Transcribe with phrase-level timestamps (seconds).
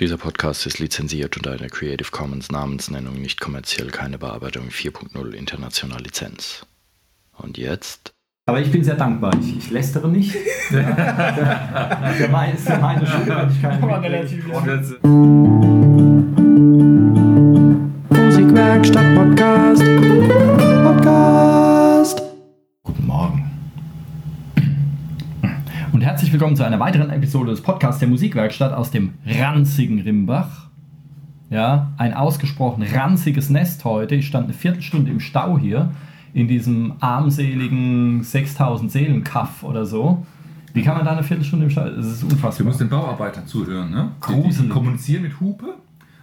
[0.00, 6.00] Dieser Podcast ist lizenziert unter einer Creative Commons Namensnennung nicht kommerziell keine Bearbeitung 4.0 international
[6.00, 6.64] Lizenz.
[7.36, 8.14] Und jetzt?
[8.46, 9.36] Aber ich bin sehr dankbar.
[9.42, 10.34] Ich, ich lästere nicht.
[10.70, 15.59] der, der, der Mai ist ja meine Schuld, wenn ich keine
[26.30, 30.68] herzlich willkommen zu einer weiteren Episode des Podcasts der Musikwerkstatt aus dem ranzigen Rimbach.
[31.48, 34.14] Ja, ein ausgesprochen ranziges Nest heute.
[34.14, 35.90] Ich stand eine Viertelstunde im Stau hier
[36.32, 40.24] in diesem armseligen 6000 Seelen Kaff oder so.
[40.72, 41.96] Wie kann man da eine Viertelstunde im Stall?
[41.96, 42.58] Das ist unfassbar.
[42.58, 44.12] Du musst den Bauarbeitern zuhören, ne?
[44.28, 44.70] Die, die Gruselig.
[44.70, 45.74] kommunizieren mit Hupe.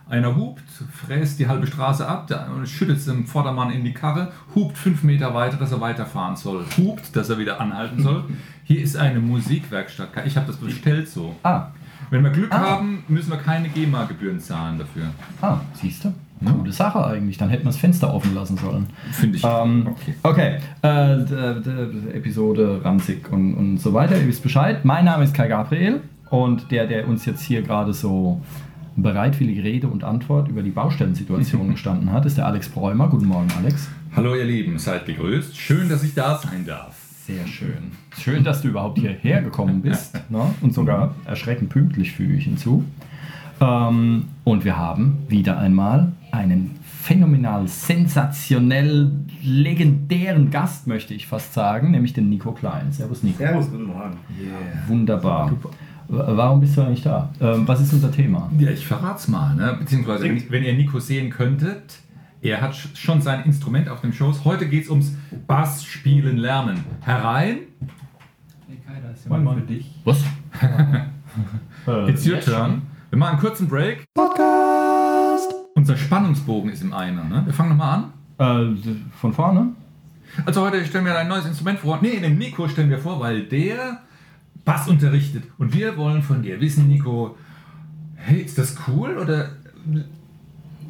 [0.10, 4.32] Einer hupt, fräst die halbe Straße ab, der schüttet es dem Vordermann in die Karre,
[4.56, 8.24] hupt fünf Meter weiter, dass er weiterfahren soll, hupt, dass er wieder anhalten soll.
[8.68, 10.10] Hier ist eine Musikwerkstatt.
[10.26, 11.36] Ich habe das bestellt so.
[11.44, 11.68] Ah,
[12.10, 12.60] Wenn wir Glück Ah.
[12.60, 15.06] haben, müssen wir keine GEMA-Gebühren zahlen dafür.
[15.42, 16.14] ah, siehst du?
[16.46, 17.38] Coole Sache eigentlich.
[17.38, 18.86] Dann hätten wir das Fenster offen lassen sollen.
[19.12, 19.44] Finde ich.
[19.44, 20.14] Ähm, okay.
[20.22, 24.18] okay, äh, d- d- Episode ranzig und, und so weiter.
[24.18, 24.86] Ihr wisst Bescheid.
[24.86, 28.42] Mein Name ist Kai Gabriel und der, der uns jetzt hier gerade so
[28.96, 33.08] bereitwillig Rede und Antwort über die Baustellensituation gestanden hat, ist der Alex Bräumer.
[33.10, 33.88] Guten Morgen, Alex.
[34.16, 35.58] Hallo ihr Lieben, seid gegrüßt.
[35.58, 36.97] Schön, dass ich da sein darf.
[37.28, 37.92] Sehr schön.
[38.18, 40.18] Schön, dass du überhaupt hierher gekommen bist.
[40.30, 40.54] Ne?
[40.62, 42.86] Und sogar erschreckend pünktlich füge ich hinzu.
[43.60, 49.12] Ähm, und wir haben wieder einmal einen phänomenal, sensationell
[49.44, 52.92] legendären Gast, möchte ich fast sagen, nämlich den Nico Klein.
[52.94, 53.40] Servus, Nico.
[53.40, 54.16] Servus, guten Morgen.
[54.88, 55.52] Wunderbar.
[55.52, 55.58] W-
[56.10, 57.30] Warum bist du eigentlich da?
[57.42, 58.50] Ähm, was ist unser Thema?
[58.58, 59.76] Ja, ich verrat's mal, ne?
[59.78, 61.98] Beziehungsweise, wenn, wenn ihr Nico sehen könntet,
[62.42, 64.46] er hat sch- schon sein Instrument auf dem Schoß.
[64.46, 65.14] Heute geht's ums
[65.48, 66.84] Bass spielen lernen.
[67.02, 67.60] Herein.
[69.28, 69.94] Mann, für dich.
[70.06, 70.24] Was?
[72.08, 72.84] It's your turn.
[73.10, 74.06] Wir machen einen kurzen Break.
[74.14, 75.54] Podcast.
[75.76, 77.44] Unser Spannungsbogen ist im Eimer, ne?
[77.46, 78.74] Wir fangen nochmal an.
[78.76, 78.76] Äh,
[79.20, 79.70] von vorne?
[80.46, 82.00] Also heute stellen wir ein neues Instrument vor.
[82.02, 84.00] Nee, den Nico stellen wir vor, weil der
[84.66, 85.44] Bass unterrichtet.
[85.58, 87.38] Und wir wollen von dir wissen, Nico,
[88.16, 89.50] hey, ist das cool oder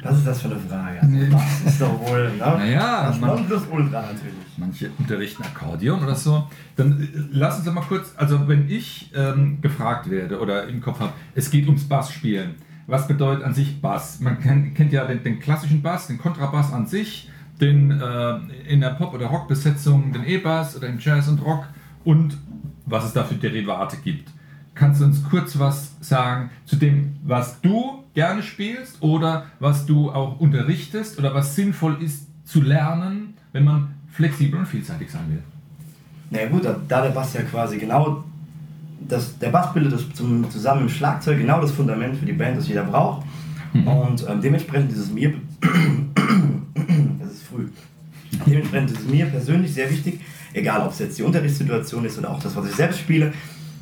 [0.02, 1.00] Was ist das für eine Frage?
[1.02, 2.36] Also, das ist doch wohl, ne?
[2.38, 4.22] Naja, das man- Nonplusultra natürlich.
[4.56, 6.46] manche unterrichten Akkordeon oder so.
[6.76, 10.80] Dann äh, lass uns doch mal kurz, also wenn ich ähm, gefragt werde oder im
[10.80, 12.54] Kopf habe, es geht ums Bassspielen.
[12.86, 14.20] Was bedeutet an sich Bass?
[14.20, 17.28] Man kennt, kennt ja den, den klassischen Bass, den Kontrabass an sich,
[17.60, 18.36] den äh,
[18.68, 21.64] in der Pop- oder Rockbesetzung, den E-Bass oder im Jazz und Rock
[22.04, 22.38] und
[22.86, 24.30] was es da für Derivate gibt.
[24.74, 30.10] Kannst du uns kurz was sagen zu dem, was du gerne spielst oder was du
[30.10, 35.42] auch unterrichtest oder was sinnvoll ist zu lernen, wenn man flexibel und vielseitig sein will?
[36.30, 38.24] Na ja, gut, da, der Bass ja quasi genau,
[39.06, 42.32] das, der Bass bildet das zum, zusammen mit dem Schlagzeug genau das Fundament für die
[42.32, 43.24] Band, das jeder braucht.
[43.72, 45.34] Und ähm, dementsprechend ist es mir,
[47.20, 47.68] das ist früh,
[48.46, 50.18] dementsprechend ist es mir persönlich sehr wichtig,
[50.54, 53.32] egal ob es jetzt die Unterrichtssituation ist oder auch das, was ich selbst spiele,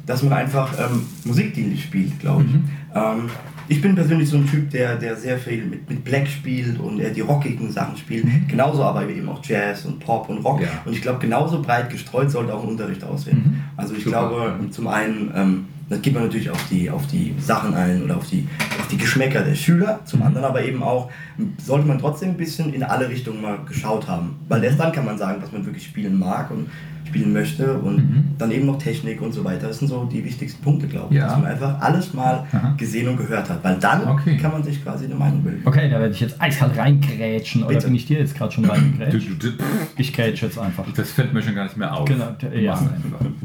[0.04, 2.54] dass man einfach ähm, musikdienlich spielt, glaube ich.
[2.94, 3.30] Ähm,
[3.68, 7.00] ich bin persönlich so ein Typ, der, der sehr viel mit, mit Black spielt und
[7.00, 8.26] eher die rockigen Sachen spielt.
[8.48, 10.60] Genauso aber eben auch Jazz und Pop und Rock.
[10.60, 10.68] Ja.
[10.84, 13.62] Und ich glaube, genauso breit gestreut sollte auch ein Unterricht aussehen.
[13.76, 14.28] Also ich Super.
[14.28, 18.16] glaube, zum einen, ähm, das geht man natürlich auf die, auf die Sachen ein oder
[18.16, 18.46] auf die,
[18.78, 20.00] auf die Geschmäcker der Schüler.
[20.04, 21.10] Zum anderen aber eben auch,
[21.58, 24.36] sollte man trotzdem ein bisschen in alle Richtungen mal geschaut haben.
[24.48, 26.66] Weil erst dann kann man sagen, was man wirklich spielen mag und
[27.06, 29.68] spielen möchte und dann eben noch Technik und so weiter.
[29.68, 31.20] Das sind so die wichtigsten Punkte, glaube ich.
[31.20, 31.28] Ja.
[31.28, 32.74] Dass man einfach alles mal Aha.
[32.76, 33.62] gesehen und gehört hat.
[33.62, 34.36] Weil dann Okay.
[34.36, 35.62] kann man sich quasi eine Meinung bilden.
[35.64, 37.62] Okay, da werde ich jetzt eiskalt reingrätschen.
[37.62, 37.86] Oder Bitte.
[37.86, 39.28] bin ich dir jetzt gerade schon reingrätscht?
[39.96, 40.84] Ich grätsche jetzt einfach.
[40.96, 42.06] das fällt mir schon gar nicht mehr auf.
[42.06, 42.78] Genau, ja.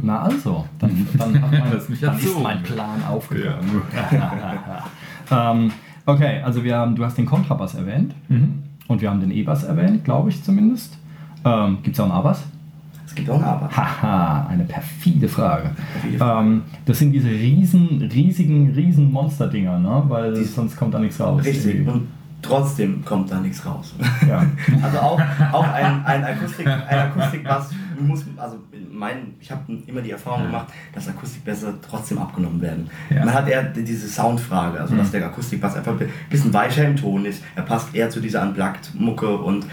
[0.02, 3.82] Na also, dann, dann, hat mein, dann ist mein Plan aufgegangen.
[5.32, 5.72] ähm,
[6.06, 8.64] okay, also wir haben, du hast den Kontrabass erwähnt Mhm.
[8.88, 10.98] und wir haben den E-Bass erwähnt, glaube ich zumindest.
[11.46, 12.44] Ähm, Gibt es auch einen A-Bass?
[13.06, 13.70] Es gibt auch ein Aber.
[13.76, 15.72] Haha, eine perfide Frage.
[15.94, 16.48] Perfide Frage.
[16.48, 20.04] Ähm, das sind diese riesen, riesigen, riesen Monster-Dinger, ne?
[20.08, 21.44] weil Die- sonst kommt da nichts raus.
[21.44, 21.76] Richtig.
[21.76, 21.92] irgendwie.
[21.92, 22.08] Und
[22.42, 23.94] trotzdem kommt da nichts raus.
[24.28, 24.46] Ja.
[24.82, 25.22] Also auch,
[25.52, 28.58] auch ein, ein, Akustik, ein Akustikbass muss, also
[29.02, 32.88] mein, ich habe immer die Erfahrung gemacht, dass Akustikbässe trotzdem abgenommen werden.
[33.10, 33.26] Ja.
[33.26, 37.26] Man hat eher diese Soundfrage, also dass der Akustikbass einfach ein bisschen weicher im Ton
[37.26, 37.44] ist.
[37.56, 39.66] Er passt eher zu dieser Unplugged-Mucke und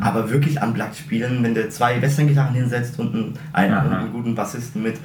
[0.00, 4.98] aber wirklich Unplugged spielen, wenn der zwei Western-Gitarren hinsetzt und einen, einen guten Bassisten mit,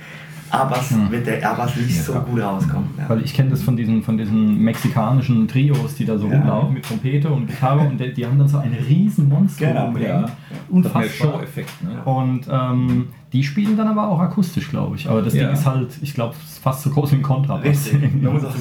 [0.51, 2.89] A-Bass wird der A-Bass nicht so gut rauskommen.
[2.97, 3.07] Ja.
[3.09, 6.37] Weil ich kenne das von diesen, von diesen mexikanischen Trios, die da so Ja.
[6.39, 9.85] rumlaufen mit Trompete und Gitarre und die, die haben dann so ein riesen Monster Genau,
[9.85, 10.07] rumhängen.
[10.23, 10.25] ja.
[10.69, 11.03] Unfassbar.
[11.09, 11.71] Show-Effekt.
[11.83, 12.01] Ne?
[12.03, 15.09] Und ähm, die spielen dann aber auch akustisch, glaube ich.
[15.09, 15.45] Aber das Ja.
[15.45, 17.89] Ding ist halt, ich glaube, fast so groß wie ein Kontrabass.
[18.21, 18.53] Man muss, auch,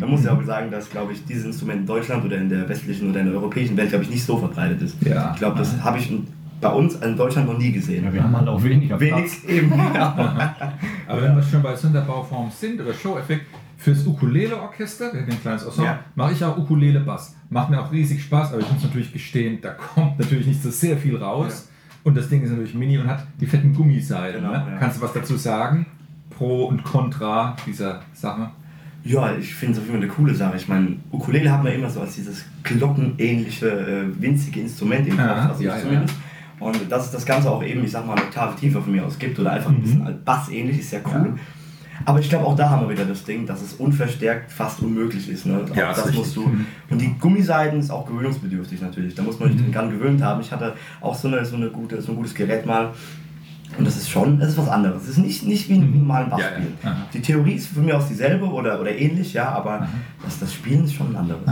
[0.00, 2.68] man muss ja auch sagen, dass, glaube ich, dieses Instrument in Deutschland oder in der
[2.68, 4.96] westlichen oder in der europäischen Welt, glaube ich, nicht so verbreitet ist.
[5.02, 5.30] Ja.
[5.32, 6.12] Ich glaube, das habe ich
[6.60, 8.04] bei uns in Deutschland noch nie gesehen.
[8.04, 9.42] Ja, wir haben halt auch weniger Platz.
[9.44, 9.72] Wenig eben.
[9.94, 10.54] Ja.
[11.06, 13.46] Aber wenn wir schon bei Sonderbauformen sind oder Show-Effekt,
[13.78, 16.00] fürs Ukulele-Orchester, wir haben ein kleines Ensemble, Ja.
[16.16, 17.36] mache ich auch Ukulele-Bass.
[17.48, 20.70] Macht mir auch riesig Spaß, aber ich muss natürlich gestehen, da kommt natürlich nicht so
[20.70, 21.68] sehr viel raus.
[22.02, 24.40] Und das Ding ist natürlich mini und hat die fetten Gummiseiten.
[24.40, 24.66] Genau, ne?
[24.72, 24.76] ja.
[24.78, 25.86] Kannst du was dazu sagen?
[26.30, 28.50] Pro und Contra dieser Sache?
[29.04, 30.56] Ja, ich finde es auf jeden Fall eine coole Sache.
[30.56, 35.26] Ich meine, Ukulele hat man immer so als dieses glockenähnliche, äh, winzige Instrument im Kopf,
[35.26, 36.14] Ja, also ja, zumindest.
[36.60, 39.04] Und dass es das Ganze auch eben, ich sag mal, eine Oktave tiefer von mir
[39.04, 41.34] aus gibt oder einfach ein bisschen als Bass ähnlich, ist ja cool.
[42.04, 45.28] Aber ich glaube, auch da haben wir wieder das Ding, dass es unverstärkt fast unmöglich
[45.28, 45.46] ist.
[45.46, 45.64] Ne?
[45.74, 46.18] Ja, das richtig.
[46.18, 46.50] musst du.
[46.90, 49.14] Und die Gummiseiten ist auch gewöhnungsbedürftig natürlich.
[49.14, 50.40] Da muss man sich dran gewöhnt haben.
[50.40, 52.92] Ich hatte auch so, eine, so, eine gute, so ein gutes Gerät mal.
[53.76, 55.02] Und das ist schon, das ist was anderes.
[55.02, 56.90] Es ist nicht, nicht wie ein normalen Bass Ja, ja.
[56.90, 57.06] Aha.
[57.12, 59.86] Die Theorie ist von mir aus dieselbe oder, oder ähnlich, ja, aber
[60.24, 61.42] das, das Spielen ist schon ein anderes.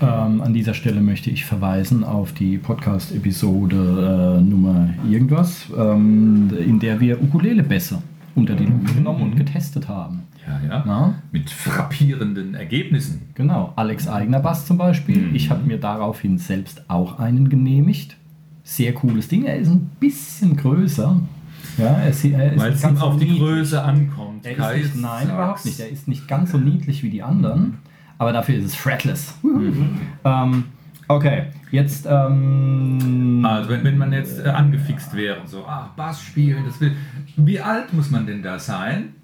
[0.00, 6.80] Ähm, an dieser Stelle möchte ich verweisen auf die Podcast-Episode äh, Nummer irgendwas, ähm, in
[6.80, 8.02] der wir Ukulele besser
[8.34, 10.22] unter die Lupe genommen und getestet haben.
[10.46, 10.82] Ja, ja.
[10.86, 11.14] Na?
[11.32, 13.22] Mit frappierenden Ergebnissen.
[13.34, 15.28] Genau, Alex eigener Bass zum Beispiel.
[15.28, 15.34] Mhm.
[15.34, 18.16] Ich habe mir daraufhin selbst auch einen genehmigt.
[18.62, 19.44] Sehr cooles Ding.
[19.44, 21.20] Er ist ein bisschen größer.
[21.80, 23.38] Ja, er ist, er ist Weil es ganz ihm so auf die niedlich.
[23.40, 24.44] Größe ankommt.
[24.46, 25.24] Er nicht, nein, sag's.
[25.32, 25.80] überhaupt nicht.
[25.80, 27.78] Er ist nicht ganz so niedlich wie die anderen,
[28.18, 29.34] aber dafür ist es fretless.
[30.24, 30.64] Ähm,
[31.08, 32.06] okay, jetzt.
[32.08, 36.92] Ähm, Also wenn, wenn man jetzt äh, angefixt wäre, so, ah, Bass spielen, das will.
[37.36, 39.14] Wie alt muss man denn da sein?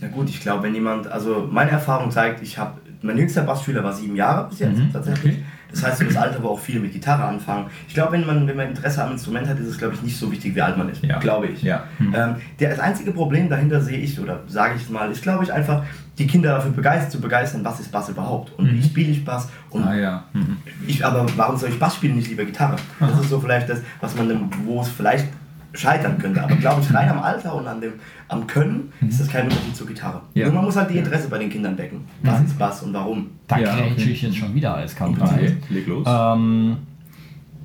[0.00, 3.82] Ja gut, ich glaube, wenn jemand, also meine Erfahrung zeigt, ich habe, mein jüngster Bassschüler
[3.84, 5.34] war sieben Jahre bis jetzt Mhm, tatsächlich.
[5.34, 5.44] okay.
[5.74, 7.66] Das heißt, für das Alter, wo auch viele mit Gitarre anfangen.
[7.88, 10.16] Ich glaube, wenn man, wenn man Interesse am Instrument hat, ist es, glaube ich, nicht
[10.16, 11.02] so wichtig, wie alt man ist.
[11.04, 11.18] Ja.
[11.18, 11.62] Glaube ich.
[11.62, 11.84] Ja.
[11.98, 12.14] Mhm.
[12.14, 15.44] Ähm, der, das einzige Problem dahinter sehe ich, oder sage ich es mal, ist, glaube
[15.44, 15.82] ich, einfach,
[16.18, 18.56] die Kinder dafür begeistert, zu begeistern, was ist Bass überhaupt.
[18.56, 20.24] Und wie spiele ich Bass und Ah ja.
[20.32, 20.58] Mhm.
[20.86, 22.76] ich, aber warum soll ich Bass spielen, nicht lieber Gitarre?
[23.00, 25.26] Das ist so vielleicht das, was man, wo es vielleicht
[25.74, 26.42] scheitern könnte.
[26.42, 27.92] Aber glaube ich, rein am Alter und an dem,
[28.28, 30.20] am Können ist das kein Unterschied zur Gitarre.
[30.34, 30.46] Ja.
[30.46, 32.00] Nur man muss halt die Interesse bei den Kindern wecken.
[32.22, 33.26] Was ist Bass und warum?
[33.48, 33.94] da Ja, okay.
[34.12, 35.56] ich jetzt schon wieder eiskalt Okay, rein.
[35.70, 36.06] leg los.
[36.08, 36.76] Ähm,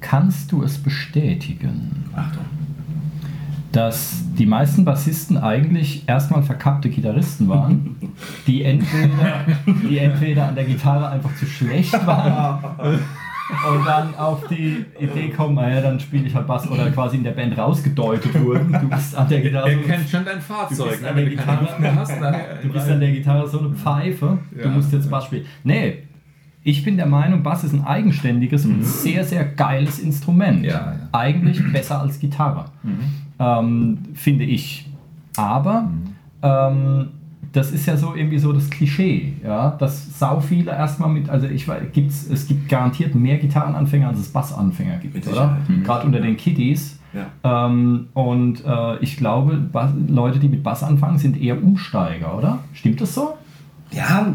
[0.02, 2.46] kannst du es bestätigen, Achtung.
[3.72, 7.96] dass die meisten Bassisten eigentlich erstmal verkappte Gitarristen waren,
[8.48, 9.46] die entweder,
[9.88, 12.64] die entweder an der Gitarre einfach zu schlecht waren
[13.50, 17.24] und dann auf die Idee kommen, naja, dann spiele ich halt Bass oder quasi in
[17.24, 18.72] der Band rausgedeutet wurden.
[18.72, 20.90] Du bist an der Gitarre er so kennt schon dein Fahrzeug.
[20.90, 21.08] bist ne?
[21.10, 22.12] an der du Gitarre- hast,
[22.64, 24.68] Du bist an der Gitarre so eine Pfeife, du Ja.
[24.70, 25.46] musst jetzt Bass spielen.
[25.64, 26.04] Nee,
[26.64, 30.60] ich bin der Meinung, Bass ist ein eigenständiges und sehr, sehr geiles Instrument.
[30.60, 30.66] Mhm.
[30.66, 30.96] Ja, ja.
[31.12, 33.00] Eigentlich besser als Gitarre, Mhm.
[33.40, 34.86] ähm, finde ich.
[35.38, 35.90] Aber
[36.44, 37.08] ähm,
[37.52, 41.48] das ist ja so irgendwie so das Klischee, ja, dass sau viele erstmal mit, also
[41.48, 45.58] ich weiß, gibt's, es gibt garantiert mehr Gitarrenanfänger, als es Bassanfänger gibt, Mit oder?
[45.68, 45.84] Mhm.
[45.84, 47.00] Gerade unter den Kiddies.
[47.14, 47.66] Ja.
[47.66, 49.60] Ähm, und äh, ich glaube,
[50.08, 52.60] Leute, die mit Bass anfangen, sind eher Umsteiger, oder?
[52.74, 53.36] Stimmt das so?
[53.92, 54.32] Ja,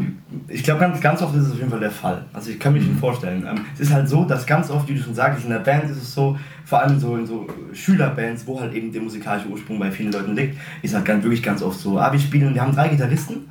[0.49, 2.25] ich glaube, ganz, ganz oft ist es auf jeden Fall der Fall.
[2.33, 3.45] Also ich kann mir schon vorstellen.
[3.49, 5.85] Ähm, es ist halt so, dass ganz oft, wie du schon sagst, in der Band
[5.85, 9.79] ist es so, vor allem so in so Schülerbands, wo halt eben der musikalische Ursprung
[9.79, 12.61] bei vielen Leuten liegt, ist halt ganz, wirklich ganz oft so, ah, wir spielen, wir
[12.61, 13.47] haben drei Gitarristen,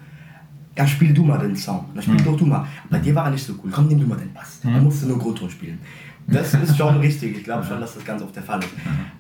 [0.76, 1.86] ja, spiel du mal den Song.
[1.94, 2.66] Dann spiel doch du mal.
[2.90, 3.70] Bei dir war er nicht so cool.
[3.70, 4.60] Komm, nimm du mal den Bass.
[4.62, 5.78] Dann musst du nur Grundton spielen.
[6.26, 7.38] Das ist schon richtig.
[7.38, 8.68] Ich glaube schon, dass das ganz oft der Fall ist.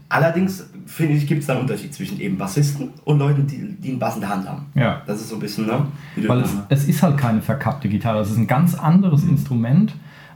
[0.08, 3.90] Allerdings, finde ich, gibt es da einen Unterschied zwischen eben Bassisten und Leuten, die, die
[3.90, 4.66] einen Bass in der Hand haben.
[4.74, 5.02] Ja.
[5.06, 5.86] Das ist so ein bisschen, ne?
[6.26, 9.94] Weil es, es ist halt keine verkappte Gitarre, es ist ein ganz anderes Instrument,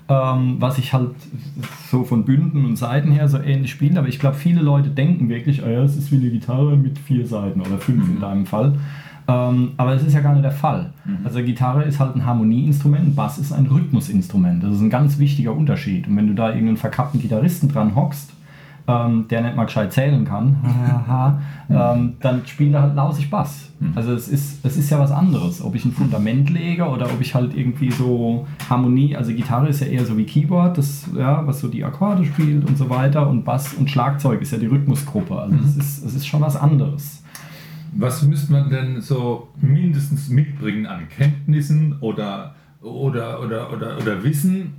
[0.09, 1.11] ähm, was ich halt
[1.91, 3.99] so von Bünden und Seiten her so ähnlich spiele.
[3.99, 6.99] Aber ich glaube, viele Leute denken wirklich, oh ja, es ist wie eine Gitarre mit
[6.99, 8.75] vier Seiten oder fünf in deinem Fall.
[9.29, 10.93] Ähm, aber das ist ja gar nicht der Fall.
[11.23, 14.65] Also Gitarre ist halt ein Harmonieinstrument, Bass ist ein Rhythmusinstrument.
[14.65, 16.09] Das ist ein ganz wichtiger Unterschied.
[16.09, 18.33] Und wenn du da irgendeinen verkappten Gitarristen dran hockst,
[18.89, 20.57] ähm, der nicht mal gescheit zählen kann,
[21.71, 23.71] ähm, dann spielt er halt lausig Bass.
[23.95, 27.21] Also es ist, es ist ja was anderes, ob ich ein Fundament lege oder ob
[27.21, 31.47] ich halt irgendwie so Harmonie, also Gitarre ist ja eher so wie Keyboard, das, ja,
[31.47, 34.67] was so die Akkorde spielt und so weiter und Bass und Schlagzeug ist ja die
[34.67, 35.39] Rhythmusgruppe.
[35.39, 37.23] Also es, ist, es ist schon was anderes.
[37.93, 44.73] Was müsste man denn so mindestens mitbringen an Kenntnissen oder, oder, oder, oder, oder Wissen,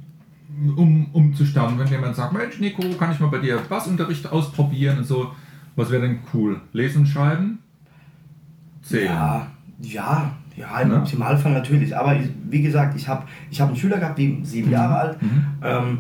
[0.75, 1.77] um, um zu starten?
[1.79, 5.31] Wenn jemand sagt, Mensch, Nico, kann ich mal bei dir Bassunterricht ausprobieren und so,
[5.75, 6.59] was wäre denn cool?
[6.73, 7.59] Lesen schreiben?
[8.81, 9.05] zählen.
[9.05, 9.47] Ja,
[9.81, 10.95] ja, ja, im Ne?
[10.97, 11.95] Optimalfall natürlich.
[11.95, 15.17] Aber ich, wie gesagt, ich habe ich hab einen Schüler gehabt, die sieben Jahre alt.
[15.63, 15.99] Ähm,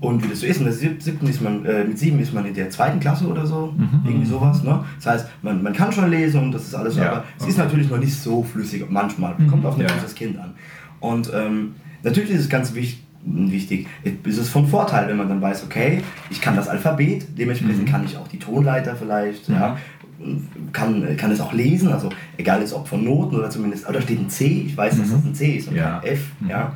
[0.00, 2.32] und wie das so ist, in der sieb- siebten ist man, äh, mit sieben ist
[2.32, 3.74] man in der zweiten Klasse oder so,
[4.04, 4.62] irgendwie sowas.
[4.62, 4.84] Ne?
[4.96, 7.50] Das heißt, man, man kann schon lesen und das ist alles, Ja, aber es okay.
[7.50, 9.34] ist natürlich noch nicht so flüssig, manchmal.
[9.50, 9.88] Kommt auf ein Ja.
[9.88, 10.52] großes Kind an.
[11.00, 11.74] Und ähm,
[12.04, 13.86] natürlich ist es ganz wichtig, wichtig,
[14.24, 18.04] ist es von Vorteil, wenn man dann weiß, okay, ich kann das Alphabet, dementsprechend kann
[18.04, 19.76] ich auch die Tonleiter vielleicht, ja,
[20.72, 24.18] kann, kann es auch lesen, also egal ist ob von Noten oder zumindest, oder steht
[24.20, 25.98] ein C, ich weiß, dass das ein C ist und Ja.
[26.00, 26.72] kein F, ja.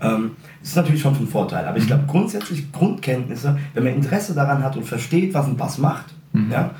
[0.00, 4.34] Ähm, das ist natürlich schon von Vorteil, aber ich glaube grundsätzlich Grundkenntnisse, wenn man Interesse
[4.34, 6.06] daran hat und versteht, was ein Bass macht,
[6.50, 6.70] ja,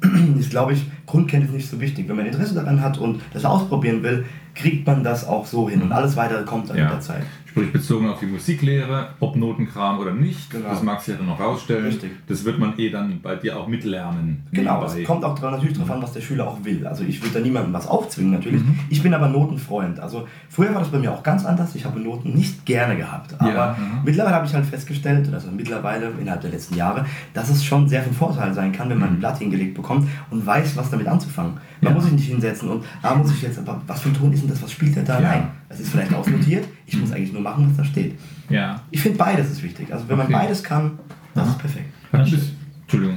[0.38, 2.08] ist glaube ich Grundkenntnis nicht so wichtig.
[2.08, 5.82] Wenn man Interesse daran hat und das ausprobieren will, kriegt man das auch so hin
[5.82, 6.84] und alles weitere kommt dann Ja.
[6.84, 7.22] mit der Zeit.
[7.54, 10.70] Sprich bezogen auf die Musiklehre, ob Notenkram oder nicht, Genau.
[10.70, 11.84] das mag sich ja dann noch rausstellen.
[11.86, 12.10] Richtig.
[12.26, 14.42] Das wird man eh dann bei dir auch mitlernen.
[14.50, 16.84] Genau, es kommt auch natürlich darauf an, was der Schüler auch will.
[16.84, 18.60] Also ich würde da niemandem was aufzwingen natürlich.
[18.90, 20.00] Ich bin aber Notenfreund.
[20.00, 21.76] Also früher war das bei mir auch ganz anders.
[21.76, 23.34] Ich habe Noten nicht gerne gehabt.
[23.38, 24.00] Aber Ja, mhm.
[24.04, 28.02] mittlerweile habe ich halt festgestellt, also mittlerweile innerhalb der letzten Jahre, dass es schon sehr
[28.02, 31.52] von Vorteil sein kann, wenn man ein Blatt hingelegt bekommt und weiß, was damit anzufangen.
[31.80, 31.88] Man Mhm.
[31.88, 31.94] Ja.
[31.94, 34.42] muss sich nicht hinsetzen und da muss ich jetzt, aber was für ein Ton ist
[34.42, 35.20] denn das, was spielt der da?
[35.20, 35.28] Ja.
[35.28, 36.66] Nein, das ist vielleicht ausnotiert.
[36.86, 38.18] Ich muss eigentlich nur machen, was da steht.
[38.48, 38.80] Ja.
[38.90, 39.92] Ich finde beides ist wichtig.
[39.92, 40.36] Also wenn man Okay.
[40.36, 40.98] beides kann,
[41.34, 41.86] das ist perfekt.
[42.12, 43.16] Ein bisschen, Entschuldigung.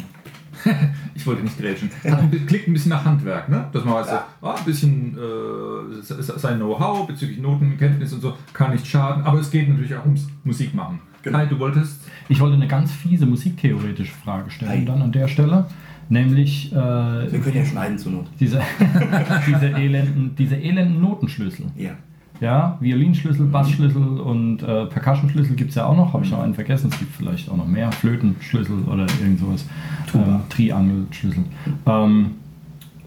[1.16, 1.90] ich wollte nicht grätschen.
[2.04, 3.66] Hat ein, bi- klingt ein bisschen nach Handwerk, ne?
[3.72, 4.26] Dass man weiß, Ja.
[4.42, 8.86] so, ah, ein bisschen äh, se- se- sein Know-how bezüglich Notenkenntnis und so kann nicht
[8.88, 11.00] schaden, aber es geht natürlich auch ums Musik machen.
[11.22, 11.38] Genau.
[11.38, 12.02] Kai, du wolltest?
[12.28, 14.84] Ich wollte eine ganz fiese musiktheoretische Frage stellen Ei.
[14.86, 15.66] dann an der Stelle.
[16.10, 18.26] Nämlich äh, Wir können ja schneiden zur Not.
[18.40, 18.62] diese,
[19.48, 21.66] diese, elenden, diese elenden Notenschlüssel.
[21.76, 21.92] Ja.
[22.40, 26.14] Ja, Violinschlüssel, Bassschlüssel und äh, Percussionschlüssel gibt es ja auch noch.
[26.14, 26.90] Habe ich noch einen vergessen?
[26.92, 27.92] Es gibt vielleicht auch noch mehr.
[27.92, 29.66] Flötenschlüssel oder irgend sowas.
[30.14, 31.44] Ähm, Triangelschlüssel.
[31.88, 32.32] Ähm,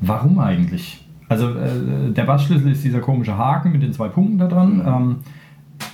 [0.01, 1.07] warum eigentlich?
[1.29, 4.83] Also äh, der Bassschlüssel ist dieser komische Haken mit den zwei Punkten da dran.
[4.85, 5.17] Ähm,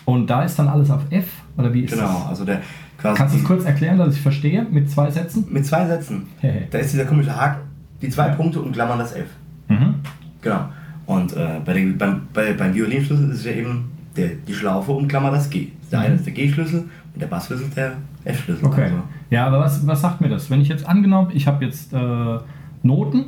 [0.06, 1.28] und da ist dann alles auf F?
[1.58, 2.26] Oder wie ist Genau, das?
[2.28, 2.62] also der
[2.98, 5.46] quasi Kannst du es kurz erklären, dass ich verstehe mit zwei Sätzen?
[5.50, 6.26] mit zwei Sätzen.
[6.40, 6.66] Hehe.
[6.70, 7.60] Da ist dieser komische Haken,
[8.02, 9.26] die zwei Punkte und Klammern das F.
[9.68, 9.94] Mhm.
[10.42, 10.60] Genau.
[11.06, 14.92] Und äh, bei den, beim, bei, beim Violinschlüssel ist es ja eben der, die Schlaufe
[14.92, 15.68] und Klammer das G.
[15.92, 16.80] Der eine ist der G-Schlüssel
[17.14, 17.92] und der Bassschlüssel ist der
[18.24, 18.64] F-Schlüssel.
[18.66, 18.84] Okay.
[18.84, 18.96] Also,
[19.30, 20.50] Ja, aber was, was sagt mir das?
[20.50, 22.38] Wenn ich jetzt angenommen, ich habe jetzt äh,
[22.82, 23.26] Noten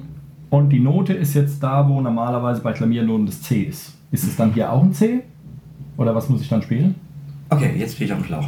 [0.51, 3.95] und die Note ist jetzt da, wo normalerweise bei Klaviernoten das C ist.
[4.11, 5.21] Ist es dann hier auch ein C?
[5.97, 6.95] Oder was muss ich dann spielen?
[7.51, 8.47] okay, jetzt stehe ich auf dem Schlauch.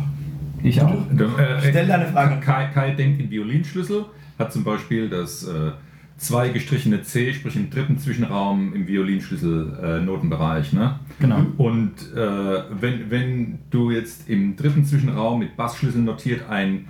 [0.62, 1.10] Ich auch.
[1.10, 2.40] Äh, Stell deine Frage.
[2.40, 4.06] Kai, Kai denkt in Violinschlüssel,
[4.38, 5.72] hat zum Beispiel das äh,
[6.16, 10.72] zwei gestrichene C, sprich im dritten Zwischenraum im Violinschlüssel-Notenbereich.
[10.72, 11.00] ne?
[11.18, 11.46] Genau.
[11.56, 16.86] Und äh, wenn, wenn du jetzt im dritten Zwischenraum mit Bassschlüssel notiert ein,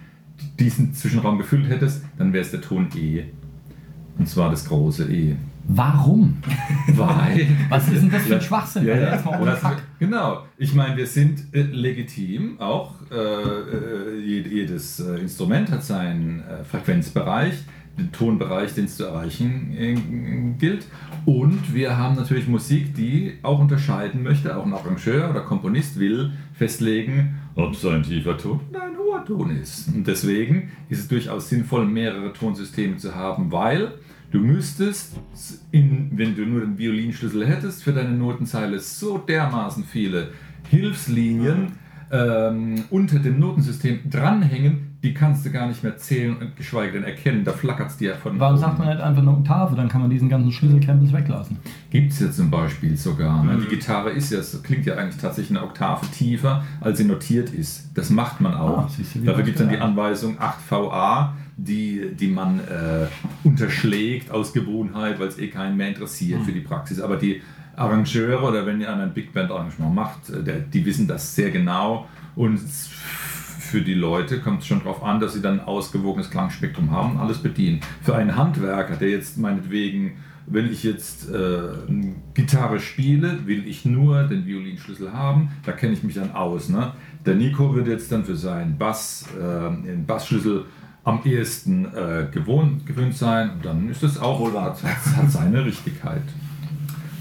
[0.59, 3.25] diesen Zwischenraum gefüllt hättest, dann wäre es der Ton E.
[4.19, 5.37] Und zwar das große E.
[5.69, 6.39] Warum?
[6.89, 7.47] Weil.
[7.69, 8.85] Was ist denn das für ein Schwachsinn?
[8.85, 9.03] Ja, ja.
[9.11, 9.83] erstmal Kack.
[10.01, 10.47] Genau.
[10.57, 12.59] Ich meine, wir sind äh, legitim.
[12.59, 17.53] Auch äh, äh, jed- jedes äh, Instrument hat seinen äh, Frequenzbereich,
[17.99, 19.95] den Tonbereich, den es zu erreichen äh,
[20.59, 20.87] gilt.
[21.27, 24.57] Und wir haben natürlich Musik, die auch unterscheiden möchte.
[24.57, 29.23] Auch ein Arrangeur oder Komponist will festlegen, ob es ein tiefer Ton oder ein hoher
[29.27, 29.89] Ton ist.
[29.89, 33.93] Und deswegen ist es durchaus sinnvoll, mehrere Tonsysteme zu haben, weil
[34.31, 35.19] Du müsstest,
[35.73, 40.31] in, wenn du nur den Violinschlüssel hättest, für deine Notenzeile so dermaßen viele
[40.69, 41.73] Hilfslinien
[42.13, 47.05] ähm, unter dem Notensystem dranhängen, die kannst du gar nicht mehr zählen und geschweige denn
[47.05, 47.43] erkennen.
[47.43, 48.39] Da flackert es dir von.
[48.39, 49.75] Warum sagt man nicht einfach eine Oktave?
[49.75, 51.57] Dann kann man diesen ganzen Schlüsselcampus weglassen.
[51.89, 53.43] Gibt es ja zum Beispiel sogar.
[53.43, 53.55] Ne?
[53.55, 53.61] Mhm.
[53.63, 57.49] Die Gitarre ist ja, es klingt ja eigentlich tatsächlich eine Oktave tiefer, als sie notiert
[57.51, 57.89] ist.
[57.95, 58.79] Das macht man auch.
[58.79, 59.79] Ah, du, Dafür gibt es dann die.
[59.81, 63.07] Anweisung 8VA, die, die man äh,
[63.43, 66.45] unterschlägt aus Gewohnheit, weil es eh keinen mehr interessiert Mhm.
[66.45, 67.01] für die Praxis.
[67.01, 67.41] Aber die
[67.77, 71.51] Arrangeure oder wenn ihr ein Big Band Arrangement macht, äh, der, die wissen das sehr
[71.51, 72.61] genau und
[73.61, 77.13] für die Leute kommt es schon darauf an, dass sie dann ein ausgewogenes Klangspektrum haben
[77.13, 77.81] und alles bedienen.
[78.03, 80.13] Für einen Handwerker, der jetzt meinetwegen,
[80.47, 81.59] wenn ich jetzt äh,
[82.35, 86.69] Gitarre spiele, will ich nur den Violinschlüssel haben, da kenne ich mich dann aus.
[86.69, 86.93] Ne?
[87.25, 90.65] Der Nico wird jetzt dann für seinen Bass, äh, den Bassschlüssel
[91.05, 94.73] am ehesten äh, gewohnt, gewöhnt sein und dann ist es auch, Wohl wahr.
[94.73, 96.23] hat, hat, hat seine Richtigkeit.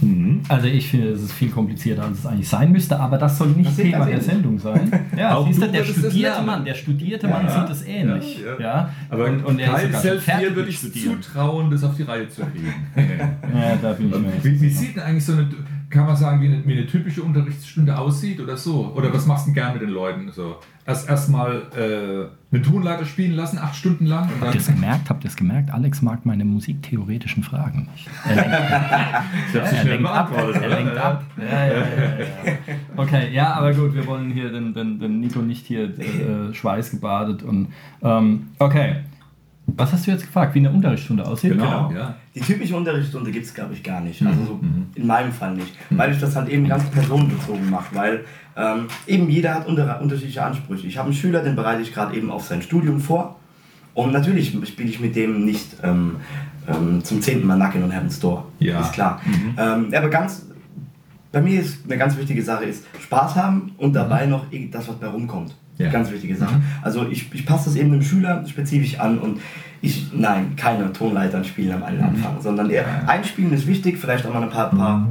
[0.01, 0.41] Mhm.
[0.47, 3.49] Also ich finde, es ist viel komplizierter, als es eigentlich sein müsste, aber das soll
[3.49, 4.21] nicht Das Thema ganz der.
[4.21, 4.91] Sendung sein.
[5.17, 6.41] Ja, Auch siehst du, der studierte.
[6.41, 7.61] Mann, der studierte Ja, Mann ja.
[7.67, 8.39] sieht es ähnlich.
[8.43, 8.89] Ja, Ja, ja.
[9.09, 11.21] Aber und, und er ist sogar fertig würde ich Studieren.
[11.21, 12.73] zutrauen, das auf die Reihe zu erheben.
[13.53, 15.49] Ja, da bin ich mir wie, wie sieht denn eigentlich so eine.
[15.89, 18.93] Kann man sagen, wie eine, wie eine typische Unterrichtsstunde aussieht oder so?
[18.95, 20.31] Oder was machst du denn gern mit den Leuten?
[20.31, 24.29] So, erst erstmal äh, einen Tonleiter spielen lassen, acht Stunden lang.
[24.39, 25.09] Habt ihr es gemerkt?
[25.09, 25.71] Habt ihr es gemerkt?
[25.71, 28.07] Alex mag meine musiktheoretischen Fragen nicht.
[28.27, 28.35] Er
[29.83, 30.31] lenkt, er ab.
[30.35, 31.23] Er lenkt ab.
[31.37, 31.83] Ja, ja.
[32.95, 37.41] Okay, ja, aber gut, wir wollen hier den, den, den Nico nicht hier äh, schweißgebadet
[37.41, 37.69] und
[38.03, 38.97] ähm, okay.
[39.77, 41.51] Was hast du jetzt gefragt, wie eine Unterrichtsstunde aussieht?
[41.51, 41.99] Genau, Genau.
[41.99, 42.15] ja.
[42.35, 44.21] Die typische Unterrichtsstunde gibt es, glaube ich, gar nicht.
[44.25, 44.87] Also so Mhm.
[44.95, 45.73] in meinem Fall nicht.
[45.89, 47.93] Weil ich das halt eben ganz personenbezogen mache.
[47.95, 48.25] Weil
[48.57, 50.87] ähm, eben jeder hat unter, unterschiedliche Ansprüche.
[50.87, 53.37] Ich habe einen Schüler, den bereite ich gerade eben auf sein Studium vor.
[53.93, 56.17] Und natürlich spiele ich mit dem nicht ähm,
[56.67, 58.45] ähm, zum zehnten Mal Nacken und Heaven's Door.
[58.59, 58.81] Ja.
[58.81, 59.19] Ist klar.
[59.25, 59.55] Mhm.
[59.57, 60.45] Ähm, aber ganz,
[61.31, 64.87] bei mir ist eine ganz wichtige Sache ist Spaß haben und dabei noch irgend- das,
[64.87, 65.55] was bei rumkommt.
[65.79, 65.89] Ja.
[65.89, 66.55] Ganz wichtige Sache.
[66.55, 66.63] Mhm.
[66.81, 69.39] Also ich, ich passe das eben dem Schüler spezifisch an und
[69.81, 72.03] ich, nein, keine Tonleitern spielen am Mhm.
[72.03, 75.07] Anfang, sondern eher einspielen ist wichtig, vielleicht auch mal ein paar, paar,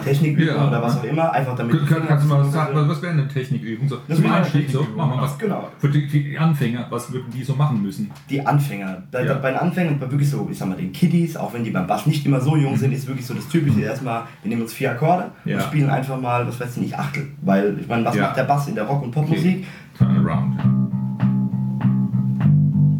[0.00, 0.68] paar Technikübungen Ja.
[0.68, 1.76] oder was auch immer, einfach damit...
[1.78, 3.88] Kann, kann, kannst du mal sagen, was- was wäre eine Technikübung?
[3.88, 5.38] So, Das zum eine Einstieg, so, Technikübung, machen wir was.
[5.38, 5.68] genau.
[5.78, 8.10] Für die, die Anfänger, was würden die so machen müssen?
[8.28, 9.34] Die Anfänger, da, Ja.
[9.34, 11.86] bei den Anfängern, bei wirklich so, ich sag mal, den Kiddies, auch wenn die beim
[11.86, 13.80] Bass nicht immer so jung sind, ist wirklich so das Typische.
[13.80, 15.56] Erstmal, wir nehmen uns vier Akkorde Ja.
[15.56, 17.28] und spielen einfach mal, was weiß ich nicht, Achtel.
[17.42, 19.66] Weil, ich meine, was macht der Bass in der Rock- und Popmusik?
[19.98, 20.56] Turnaround.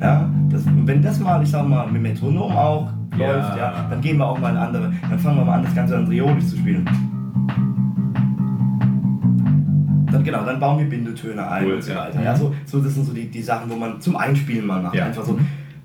[0.01, 3.33] Ja, das, wenn das mal, ich sag mal, mit Metronom auch Ja.
[3.33, 5.75] läuft, ja, dann gehen wir auch mal in andere, dann fangen wir mal an, das
[5.75, 6.85] Ganze andriolisch zu spielen.
[10.13, 12.23] Dann genau, dann bauen wir Bindetöne ein Cool, und so weiter.
[12.23, 14.99] Ja, so, so, das sind so die, die Sachen, wo man zum Einspielen mal macht.
[14.99, 15.39] Einfach so.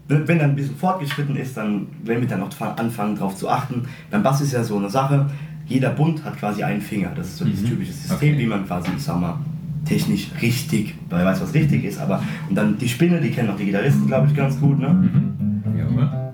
[0.08, 3.50] Wenn dann ein bisschen fortgeschritten ist, dann werden wir dann auch fa- anfangen, darauf zu
[3.50, 3.84] achten.
[4.12, 5.26] Beim Bass ist ja so eine Sache,
[5.66, 7.10] jeder Bund hat quasi einen Finger.
[7.16, 8.38] Das ist so dieses typische System, Okay.
[8.38, 9.36] wie man quasi, ich sag mal,
[9.84, 13.50] technisch richtig, weil er weiß, was richtig ist, aber und dann die Spinne, die kennen
[13.50, 15.10] auch die Gitarristen, glaube ich, ganz gut, ne?
[15.78, 16.25] Ja,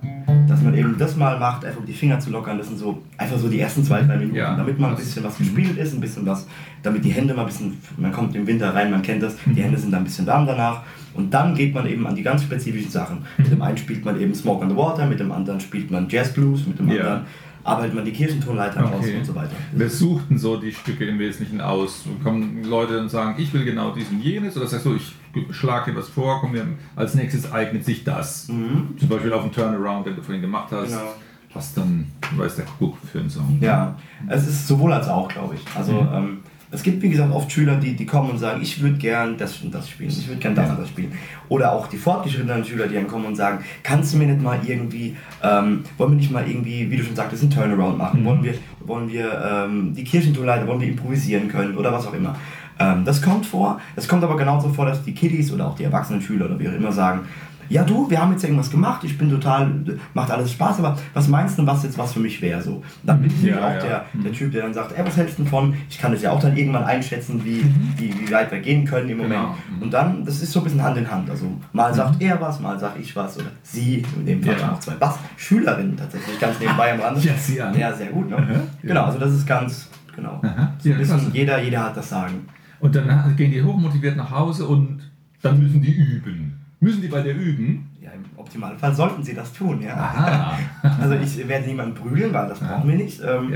[0.61, 3.37] Dass man eben das mal macht, einfach die Finger zu lockern, das sind so einfach
[3.39, 4.55] so die ersten zwei, drei Minuten, Ja.
[4.55, 6.45] damit mal ein bisschen was gespielt ist, ein bisschen was,
[6.83, 9.61] damit die Hände mal ein bisschen, man kommt im Winter rein, man kennt das, die
[9.63, 10.83] Hände sind dann ein bisschen warm danach
[11.15, 13.23] und dann geht man eben an die ganz spezifischen Sachen.
[13.39, 16.07] Mit dem einen spielt man eben Smoke on the Water, mit dem anderen spielt man
[16.09, 17.23] Jazz Blues, mit dem Ja.
[17.63, 19.17] Arbeitet man die Kirchentonleiter aus Okay.
[19.17, 19.51] und so weiter.
[19.73, 22.03] Wer sucht denn so die Stücke im Wesentlichen aus?
[22.23, 24.57] Kommen Leute und sagen, ich will genau dies und jenes?
[24.57, 25.13] Oder sagst du, ich
[25.51, 26.65] schlage dir was vor, komm mir
[26.95, 28.47] als nächstes eignet sich das?
[28.47, 28.95] Mhm.
[28.99, 30.89] Zum Beispiel auf dem Turnaround, den du vorhin gemacht hast.
[30.89, 31.13] Genau.
[31.53, 33.57] Was dann, weiß der Kuckuck für einen Song.
[33.59, 33.95] Ja,
[34.29, 35.61] es ist sowohl als auch, glaube ich.
[35.75, 36.07] Also Mhm.
[36.13, 36.37] ähm,
[36.73, 39.57] es gibt, wie gesagt, oft Schüler, die, die kommen und sagen, ich würde gern das
[39.61, 40.73] und das spielen, ich würde gern das Ja.
[40.73, 41.11] und das spielen.
[41.49, 44.57] Oder auch die fortgeschrittenen Schüler, die dann kommen und sagen, kannst du mir nicht mal
[44.65, 48.21] irgendwie, ähm, wollen wir nicht mal irgendwie, wie du schon sagtest, einen Turnaround machen?
[48.21, 48.25] Mhm.
[48.25, 48.53] Wollen wir,
[48.85, 52.35] wollen wir ähm, die Kirchentonleiter, wollen wir improvisieren können oder was auch immer.
[52.79, 53.79] Ähm, das kommt vor.
[53.97, 56.69] Es kommt aber genauso vor, dass die Kiddies oder auch die erwachsenen Schüler oder wie
[56.69, 57.21] auch immer sagen,
[57.71, 59.71] ja du, wir haben jetzt irgendwas gemacht, ich bin total,
[60.13, 62.83] macht alles Spaß, aber was meinst du, was jetzt was für mich wäre so?
[63.03, 63.79] Dann bin ich Ja, auch ja.
[63.79, 65.73] der, der Typ, der dann sagt, ey, was hältst du davon?
[65.89, 67.63] Ich kann das ja auch dann irgendwann einschätzen, wie,
[67.97, 69.33] wie, wie weit wir gehen können im Moment.
[69.41, 69.55] Genau.
[69.77, 69.81] Mhm.
[69.83, 71.29] Und dann, das ist so ein bisschen Hand in Hand.
[71.29, 74.73] Also mal sagt er was, mal sag ich was oder sie, in dem Fall Ja.
[74.73, 77.21] auch zwei Bass-Schülerinnen tatsächlich ganz nebenbei am Rande.
[77.21, 77.77] Ja, sie an.
[77.77, 78.61] Ja, sehr gut, ne?
[78.81, 80.41] Genau, also das ist ganz, genau.
[80.79, 80.99] So Ja,
[81.33, 82.45] jeder, jeder hat das Sagen.
[82.79, 84.99] Und dann gehen die hochmotiviert nach Hause und
[85.41, 86.57] dann müssen die üben.
[86.81, 87.89] Müssen die bei dir üben?
[88.01, 89.93] Ja, im Optimalfall sollten sie das tun, ja.
[89.95, 90.57] Aha.
[90.99, 93.21] Also ich werde niemanden prügeln, weil das brauchen wir nicht.
[93.21, 93.53] Ähm,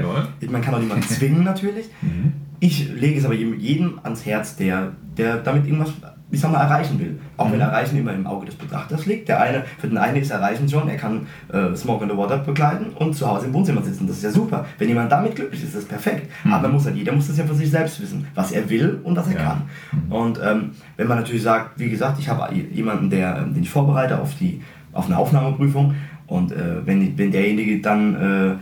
[0.51, 1.87] man kann auch niemanden zwingen natürlich.
[2.01, 2.33] Mhm.
[2.61, 5.91] Ich lege es aber jedem, jedem ans Herz, der, der damit irgendwas,
[6.31, 7.19] ich sag mal, erreichen will.
[7.37, 7.53] Auch Mhm.
[7.53, 9.29] wenn Erreichen immer im Auge des Betrachters liegt.
[9.29, 12.37] Der eine, für den einen ist Erreichen schon, er kann äh, Smoke on the Water
[12.39, 14.07] begleiten und zu Hause im Wohnzimmer sitzen.
[14.07, 14.65] Das ist ja super.
[14.79, 16.29] Wenn jemand damit glücklich ist, ist das perfekt.
[16.51, 19.15] Aber muss halt, jeder muss das ja für sich selbst wissen, was er will und
[19.15, 19.37] was er Mhm.
[19.39, 19.43] Ja.
[19.91, 20.09] Mhm.
[20.09, 20.11] kann.
[20.11, 23.69] Und ähm, wenn man natürlich sagt, wie gesagt, ich habe jemanden, der, ähm, den ich
[23.69, 24.61] vorbereite auf, die,
[24.93, 25.93] auf eine Aufnahmeprüfung
[26.27, 28.55] und äh, wenn, wenn derjenige dann, äh,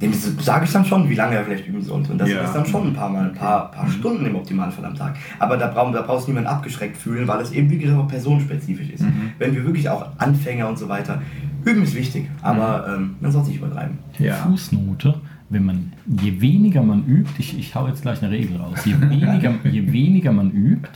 [0.00, 2.12] dem sage ich dann schon, wie lange er vielleicht üben sollte.
[2.12, 2.42] Und das Ja.
[2.42, 5.16] ist dann schon ein paar Mal, ein paar, paar Stunden im Optimalfall am Tag.
[5.40, 8.06] Aber da, brauchen, da brauchst du niemand abgeschreckt fühlen, weil es eben, wie gesagt, auch
[8.06, 9.04] personenspezifisch ist.
[9.38, 11.20] Wenn wir wirklich auch Anfänger und so weiter,
[11.64, 13.98] üben ist wichtig, aber ähm, man soll es nicht übertreiben.
[14.20, 14.34] Ja.
[14.34, 15.14] Fußnote,
[15.50, 18.94] wenn man, je weniger man übt, ich, ich hau jetzt gleich eine Regel raus, je
[19.00, 20.90] weniger, je weniger man übt,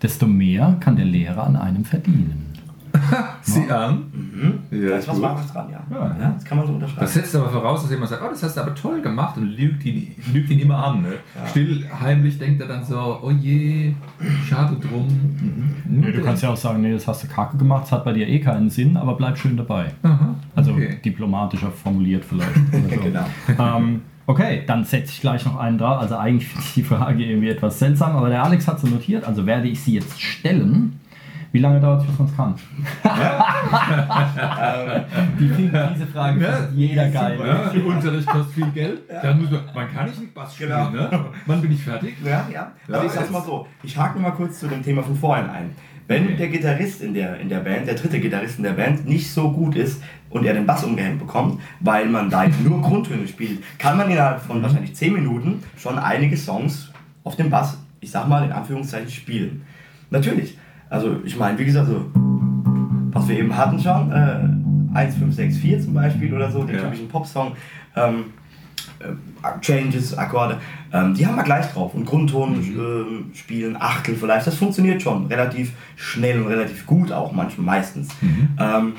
[0.00, 2.51] desto mehr kann der Lehrer an einem verdienen.
[3.42, 4.04] Sieh an.
[4.12, 4.58] Mhm.
[4.70, 5.22] Ja, da ist was.
[5.22, 5.80] Wahres dran, ja.
[5.90, 6.16] Ja.
[6.18, 6.30] ja.
[6.34, 7.00] Das kann man so unterschreiben.
[7.00, 9.56] Das setzt aber voraus, dass jemand sagt, oh, das hast du aber toll gemacht und
[9.56, 11.02] lügt ihn, lügt ihn immer an.
[11.02, 11.12] Ne?
[11.50, 13.92] Still, heimlich denkt er dann so, oh je,
[14.48, 15.06] schade drum.
[15.08, 16.00] Mhm.
[16.00, 18.12] Nee, du kannst ja auch sagen, nee, das hast du kacke gemacht, es hat bei
[18.12, 19.92] dir eh keinen Sinn, aber bleib schön dabei.
[20.02, 20.98] Aha, Also okay.
[21.04, 22.52] diplomatischer formuliert vielleicht.
[22.92, 23.00] So.
[23.00, 23.24] Genau.
[23.58, 25.98] ähm, okay, dann setze ich gleich noch einen da.
[25.98, 29.24] Also eigentlich finde ich die Frage irgendwie etwas seltsam, aber der Alex hat sie notiert,
[29.24, 30.98] also werde ich sie jetzt stellen.
[31.52, 32.54] Wie lange dauert es, bis man es kann?
[35.38, 37.38] Die finden diese Frage Ja, jeder geil.
[37.44, 39.00] Ja, Unterricht kostet viel Geld.
[39.22, 40.70] Dann muss man, man kann nicht mit Bass spielen.
[40.70, 40.90] Genau.
[40.90, 41.24] Ne?
[41.46, 42.16] Wann bin ich fertig?
[42.24, 42.72] Ja, ja.
[42.88, 45.14] Ja, Also ich sag's mal so, ich hake nur mal kurz zu dem Thema von
[45.16, 45.70] vorhin ein.
[46.08, 46.36] Wenn Okay.
[46.36, 49.50] der Gitarrist in der, in der Band, der dritte Gitarrist in der Band, nicht so
[49.52, 53.96] gut ist und er den Bass umgehängt bekommt, weil man da nur Grundtöne spielt, kann
[53.96, 56.90] man innerhalb von wahrscheinlich 10 Minuten schon einige Songs
[57.24, 59.62] auf dem Bass, ich sag mal in Anführungszeichen, spielen.
[60.10, 60.58] Natürlich.
[60.92, 62.04] Also ich meine, wie gesagt, so,
[63.12, 66.82] was wir eben hatten schon, äh, 1564 zum Beispiel oder so, den Ja.
[66.82, 67.52] typischen Popsong,
[67.96, 68.24] ähm,
[68.98, 70.58] äh, Changes, Akkorde,
[70.92, 71.94] ähm, die haben wir gleich drauf.
[71.94, 77.32] Und Grundton ähm, spielen, Achtel vielleicht, das funktioniert schon relativ schnell und relativ gut auch
[77.32, 78.08] manchmal, meistens.
[78.60, 78.92] Ähm,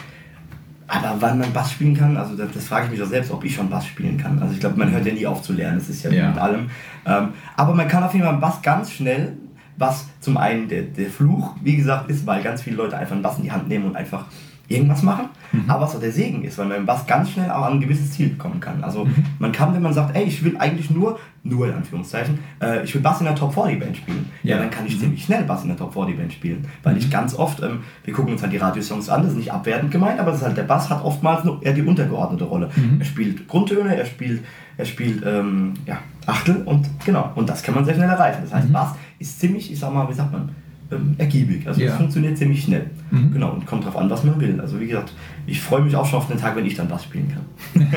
[0.88, 3.43] aber wann man Bass spielen kann, also das, das frage ich mich auch selbst, ob
[3.43, 4.39] ich schon Bass spielen kann.
[4.39, 6.29] Also ich glaube, man hört ja nie auf zu lernen, das ist ja, Ja.
[6.29, 6.69] mit allem.
[7.06, 9.34] Ähm, aber man kann auf jeden Fall Bass ganz schnell,
[9.78, 13.24] was zum einen der, der Fluch, wie gesagt, ist, weil ganz viele Leute einfach einen
[13.24, 14.26] Bass in die Hand nehmen und einfach
[14.70, 15.26] irgendwas machen.
[15.68, 17.82] Aber was auch der Segen ist, weil man im Bass ganz schnell auch an ein
[17.82, 18.84] gewisses Ziel kommen kann.
[18.84, 19.06] Also
[19.38, 22.96] man kann, wenn man sagt, ey, ich will eigentlich nur, nur in Anführungszeichen, äh, ich
[22.96, 24.26] will Bass in der Top 40 Band spielen.
[24.42, 24.62] Ja, Ja.
[24.62, 26.66] dann kann ich ziemlich schnell Bass in der Top 40 Band spielen.
[26.82, 29.52] Weil ich ganz oft, ähm, wir gucken uns halt die Radiosongs an, das ist nicht
[29.52, 32.70] abwertend gemeint, aber das halt, der Bass hat oftmals nur eher die untergeordnete Rolle.
[32.98, 34.44] Er spielt Grundtöne, er spielt,
[34.78, 38.40] er spielt ähm, ja, Achtel und genau, und das kann man sehr schnell erreichen.
[38.44, 40.50] Das heißt, Bass ist ziemlich, ich sag mal, wie sagt man,
[40.92, 41.66] ähm, ergiebig.
[41.68, 41.88] Also Ja.
[41.88, 42.90] das funktioniert ziemlich schnell.
[43.10, 43.32] Mhm.
[43.34, 44.60] Genau, und kommt drauf an, was man will.
[44.62, 45.14] Also wie gesagt,
[45.48, 47.88] ich freue mich auch schon auf den Tag, wenn ich dann Bass spielen kann.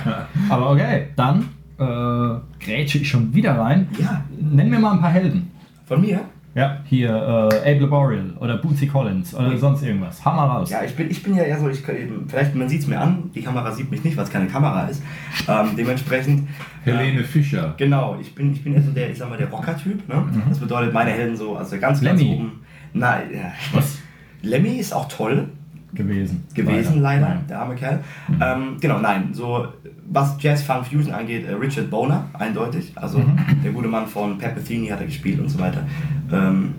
[0.48, 1.46] Aber okay, dann
[1.78, 3.88] äh, grätsche ich schon wieder rein.
[3.98, 4.24] Ja.
[4.40, 5.50] Nenn mir mal ein paar Helden.
[5.86, 6.20] Von mir?
[6.54, 6.78] Ja.
[6.84, 10.24] Hier äh, Abel Boreal oder Bootsy Collins oder sonst irgendwas.
[10.24, 10.68] Hammer raus.
[10.70, 12.98] Ja, ich bin, ich bin ja eher so, ich, eben- vielleicht man sieht es mir
[13.00, 15.00] an, die Kamera sieht mich nicht, weil es keine Kamera ist.
[15.48, 16.48] Ähm, dementsprechend.
[16.84, 17.74] Helene äh, Fischer.
[17.76, 20.08] Genau, ich bin, ich bin eher so der, ich sag mal, der Rocker-Typ.
[20.08, 20.24] Ne?
[20.48, 22.34] Das bedeutet, meine Helden so, also ganz ganz Lemmy.
[22.34, 22.52] oben.
[22.94, 23.52] Nein, ja.
[23.72, 23.98] Was?
[24.42, 25.48] Lemmy ist auch toll
[25.92, 26.44] Gewesen.
[26.54, 27.40] gewesen, leider, Ja.
[27.48, 28.00] der arme Kerl.
[28.40, 29.66] Ähm, genau, nein, so
[30.12, 32.92] was Jazz Funk Fusion angeht, äh, Richard Boner, eindeutig.
[32.96, 33.22] Also
[33.64, 35.84] der gute Mann von Pat Metheny hat er gespielt und so weiter.
[36.32, 36.74] Ähm,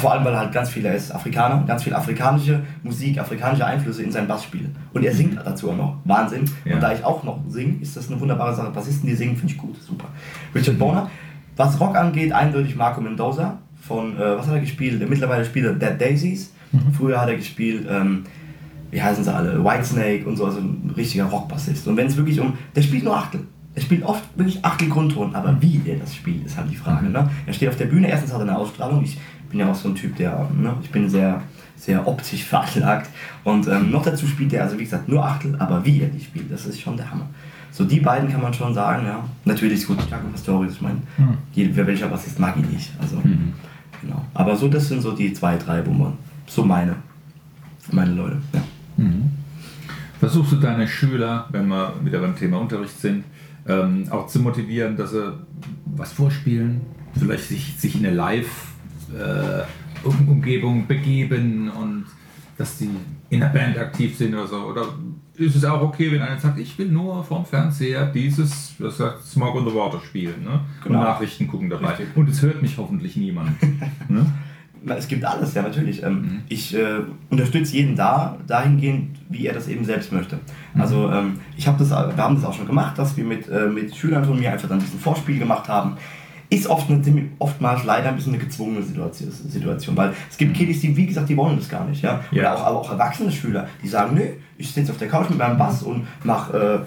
[0.00, 3.66] vor allem, weil er halt ganz viel, er ist Afrikaner, ganz viel afrikanische Musik, afrikanische
[3.66, 4.70] Einflüsse in seinem Bass spielt.
[4.92, 5.96] Und er singt dazu auch noch.
[6.04, 6.48] Wahnsinn.
[6.64, 6.74] Ja.
[6.74, 8.70] Und da ich auch noch singe, ist das eine wunderbare Sache.
[8.70, 10.06] Bassisten, die singen, finde ich gut, super.
[10.54, 11.10] Richard Boner.
[11.56, 15.08] Was Rock angeht, eindeutig Marco Mendoza von, äh, was hat er gespielt?
[15.08, 16.52] Mittlerweile spielt er Dead Daisies.
[16.96, 18.24] Früher hat er gespielt, ähm,
[18.90, 21.86] wie heißen sie alle, Whitesnake und so, also ein richtiger Rockbassist.
[21.88, 23.40] Und wenn es wirklich um, der spielt nur Achtel.
[23.74, 27.10] Er spielt oft wirklich Achtel Grundton, aber wie er das spielt, ist halt die Frage.
[27.10, 27.28] Ne?
[27.44, 29.18] Er steht auf der Bühne, erstens hat er eine Ausstrahlung, ich
[29.50, 31.42] bin ja auch so ein Typ, der, ne, ich bin sehr,
[31.76, 33.10] sehr optisch veranlagt.
[33.44, 36.20] Und ähm, noch dazu spielt er, also wie gesagt, nur Achtel, aber wie er die
[36.20, 37.26] spielt, das ist schon der Hammer.
[37.70, 39.22] So die beiden kann man schon sagen, ja.
[39.44, 40.96] Natürlich ist gut, Jaco Pastorius, ich meine,
[41.52, 42.90] jeder, welcher Bassist mag ihn nicht.
[42.98, 43.20] Also,
[44.00, 44.24] genau.
[44.32, 46.14] Aber so, das sind so die zwei, drei, man,
[46.46, 46.96] so meine,
[47.92, 48.62] meine Leute, ja.
[50.18, 53.24] Versuchst du deine Schüler, wenn wir wieder beim Thema Unterricht sind,
[53.68, 55.34] ähm, auch zu motivieren, dass sie
[55.84, 56.80] was vorspielen,
[57.18, 62.06] vielleicht sich, sich in eine Live-Umgebung begeben und
[62.56, 62.88] dass die
[63.28, 64.56] in der Band aktiv sind oder so?
[64.56, 64.86] Oder
[65.34, 69.22] ist es auch okay, wenn einer sagt, ich will nur vom Fernseher dieses, was sagt
[69.24, 70.60] Smog on the Water spielen ne?
[70.82, 70.98] Genau.
[70.98, 71.88] und Nachrichten gucken dabei.
[71.88, 72.16] Richtig.
[72.16, 73.50] Und es hört mich hoffentlich niemand.
[74.08, 74.24] ne?
[74.86, 76.02] Es gibt alles, ja natürlich.
[76.02, 80.38] Ähm, Ich äh, unterstütze jeden da, dahingehend, wie er das eben selbst möchte.
[80.78, 83.66] Also ähm, ich habe das, wir haben das auch schon gemacht, dass wir mit, äh,
[83.66, 85.96] mit Schülern von mir einfach dann diesen Vorspiel gemacht haben.
[86.48, 87.02] Ist oft eine,
[87.40, 91.28] oftmals leider ein bisschen eine gezwungene Situation, Situation weil es gibt Kiddies, die, wie gesagt,
[91.28, 92.02] die wollen das gar nicht.
[92.02, 92.20] Ja?
[92.30, 92.54] Oder Ja.
[92.54, 94.22] auch, aber auch erwachsene Schüler, die sagen, nö,
[94.56, 96.78] ich sitze auf der Couch mit meinem Bass und mache äh,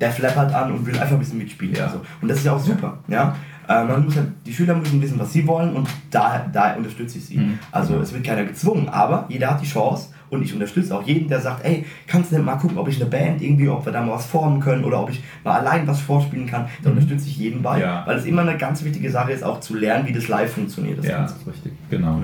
[0.00, 1.74] der flappert an und will einfach ein bisschen mitspielen.
[1.74, 1.86] Ja.
[1.86, 2.00] Also.
[2.22, 2.98] Und das ist ja auch super.
[3.08, 3.34] Ja?
[3.68, 7.18] Äh, man muss halt, die Schüler müssen wissen, was sie wollen und da, da unterstütze
[7.18, 7.36] ich sie.
[7.38, 7.58] Mhm.
[7.70, 11.28] Also es wird keiner gezwungen, aber jeder hat die Chance und ich unterstütze auch jeden,
[11.28, 13.92] der sagt, ey, kannst du denn mal gucken, ob ich eine Band irgendwie, ob wir
[13.92, 16.66] da mal was formen können oder ob ich mal allein was vorspielen kann.
[16.82, 17.82] Da unterstütze ich jeden bei, Mhm.
[17.82, 18.02] Ja.
[18.06, 20.98] weil es immer eine ganz wichtige Sache ist, auch zu lernen, wie das live funktioniert.
[20.98, 21.34] Das Ja, Ganze.
[21.36, 22.20] ist richtig, genau.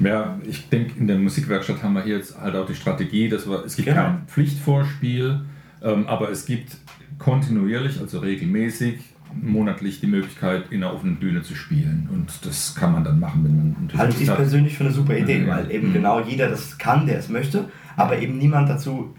[0.00, 3.48] Ja, ich denke, in der Musikwerkstatt haben wir hier jetzt halt auch die Strategie, dass
[3.48, 4.02] wir, es gibt Genau.
[4.02, 5.40] kein Pflichtvorspiel,
[5.82, 6.76] ähm, aber es gibt
[7.18, 8.98] kontinuierlich, also regelmäßig,
[9.40, 12.08] monatlich die Möglichkeit, in einer offenen Bühne zu spielen.
[12.12, 14.36] Und das kann man dann machen, wenn man natürlich Halte Lust ich hat.
[14.36, 15.46] persönlich für eine super Idee, Mhm.
[15.48, 15.92] weil eben Mhm.
[15.94, 17.64] genau jeder das kann, der es möchte,
[17.96, 19.14] aber eben niemand dazu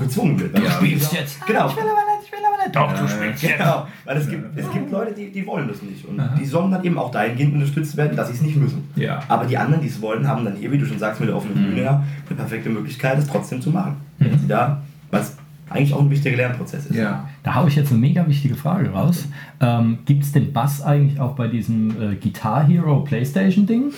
[0.00, 0.56] gezwungen wird.
[0.58, 0.64] Ja.
[0.64, 1.46] du spielst jetzt.
[1.46, 1.68] Genau.
[1.68, 2.74] Ich will aber nicht, ich will aber nicht.
[2.74, 3.02] Doch, Ja.
[3.02, 3.58] du spielst jetzt.
[3.58, 6.06] Genau, weil es gibt, es gibt Leute, die, die wollen das nicht.
[6.06, 6.34] Und Aha.
[6.40, 8.88] die sollen dann eben auch dahingehend unterstützt werden, dass sie es nicht müssen.
[8.96, 9.20] Ja.
[9.28, 11.36] Aber die anderen, die es wollen, haben dann hier, wie du schon sagst, mit der
[11.36, 11.66] offenen Mhm.
[11.68, 13.96] Bühne ja, eine perfekte Möglichkeit, es trotzdem zu machen.
[14.18, 15.36] Wenn sie da, was
[15.70, 16.96] eigentlich auch ein wichtiger Lernprozess ist.
[16.96, 17.28] Ja.
[17.42, 19.26] Da habe ich jetzt eine mega wichtige Frage raus.
[19.60, 23.92] Ähm, gibt es den Bass eigentlich auch bei diesem äh, Guitar Hero Playstation Ding?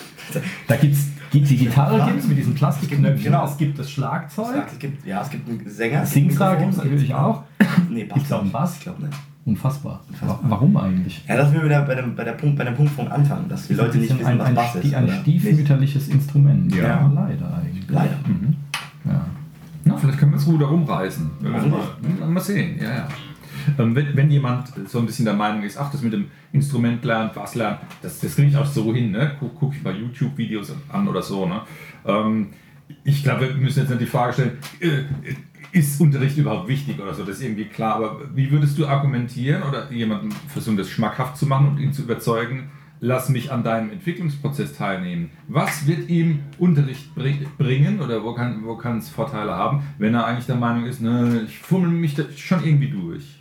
[0.69, 3.25] Da gibt's, gibt die Gitarre gibt's mit diesen Plastikknöpfchen.
[3.33, 3.45] Genau.
[3.45, 4.65] Es gibt das Schlagzeug.
[4.73, 6.03] Es gibt, ja, es gibt einen Sänger.
[6.03, 7.43] es gibt Singstar gibt es natürlich auch.
[7.89, 8.15] Nee, Bass.
[8.19, 8.77] Gibt's auch einen Bass?
[8.77, 9.17] Ich glaube nicht.
[9.47, 10.01] Unfassbar.
[10.09, 10.39] Unfassbar.
[10.43, 11.25] Wa- Warum eigentlich?
[11.27, 13.49] Ja, das sind wir wieder bei dem, bei, der Punkt, bei dem Punkt vom Anfang,
[13.49, 14.95] dass die Leute nicht ein, wissen, ein, was ein, Bass ist.
[14.95, 15.13] ein oder?
[15.15, 16.75] stiefmütterliches Instrument.
[16.75, 17.11] Ja.
[17.15, 17.85] leider eigentlich.
[17.89, 18.17] Leider.
[18.27, 18.55] Mhm.
[19.07, 19.25] Ja.
[19.91, 21.31] Na, vielleicht können wir es Ruder rumreißen.
[21.41, 23.09] Wenn wir Warum mal, mal sehen, ja, ja.
[23.79, 27.05] Ähm, wenn, wenn jemand so ein bisschen der Meinung ist, ach, das mit dem Instrument
[27.05, 29.37] lernen, Bass lernen, das, das kriege ich auch so hin, ne?
[29.39, 31.61] Guck, guck ich bei YouTube-Videos an oder so, ne?
[32.07, 32.49] Ähm,
[33.05, 35.03] ich glaube, wir müssen jetzt nicht die Frage stellen, äh,
[35.73, 39.63] ist Unterricht überhaupt wichtig oder so, das ist irgendwie klar, aber wie würdest du argumentieren
[39.63, 42.71] oder jemandem versuchen, das schmackhaft zu machen und ihn zu überzeugen,
[43.01, 45.31] lass mich an deinem Entwicklungsprozess teilnehmen.
[45.49, 50.15] Was wird ihm Unterricht bri- bringen oder wo kann, wo kann es Vorteile haben, wenn
[50.15, 53.37] er eigentlich der Meinung ist, ne, ich fummel mich da schon irgendwie durch?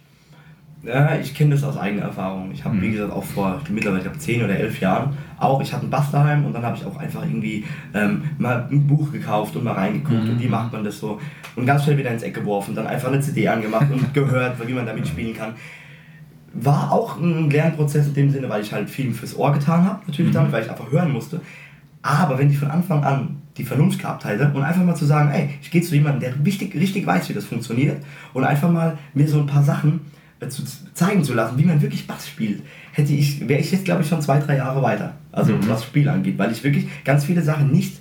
[0.81, 2.51] Ja, ich kenne das aus eigener Erfahrung.
[2.53, 2.81] Ich habe, Mhm.
[2.83, 5.91] wie gesagt, auch vor mittlerweile ich glaub, 10 oder 11 Jahren auch, ich hatte einen
[5.91, 9.65] Bass daheim und dann habe ich auch einfach irgendwie ähm, mal ein Buch gekauft und
[9.65, 10.29] mal reingeguckt Mhm.
[10.29, 11.19] und wie macht man das so
[11.57, 14.71] und ganz schnell wieder ins Eck geworfen, dann einfach eine CD angemacht und gehört, wie
[14.71, 15.53] man damit spielen kann.
[16.53, 19.99] War auch ein Lernprozess in dem Sinne, weil ich halt viel fürs Ohr getan habe,
[20.07, 20.35] natürlich Mhm.
[20.35, 21.41] damit, weil ich einfach hören musste.
[22.01, 25.31] Aber wenn ich von Anfang an die Vernunft gehabt hätte und einfach mal zu sagen,
[25.31, 27.97] ey, ich gehe zu jemandem, der richtig, richtig weiß, wie das funktioniert
[28.33, 29.99] und einfach mal mir so ein paar Sachen
[30.39, 33.83] äh, zu zeigen zu lassen, wie man wirklich Bass spielt, hätte ich, wäre ich jetzt
[33.85, 35.13] glaube ich schon zwei, drei Jahre weiter.
[35.33, 35.67] Also Mhm.
[35.67, 37.99] was Spiel angeht, weil ich wirklich ganz viele Sachen nicht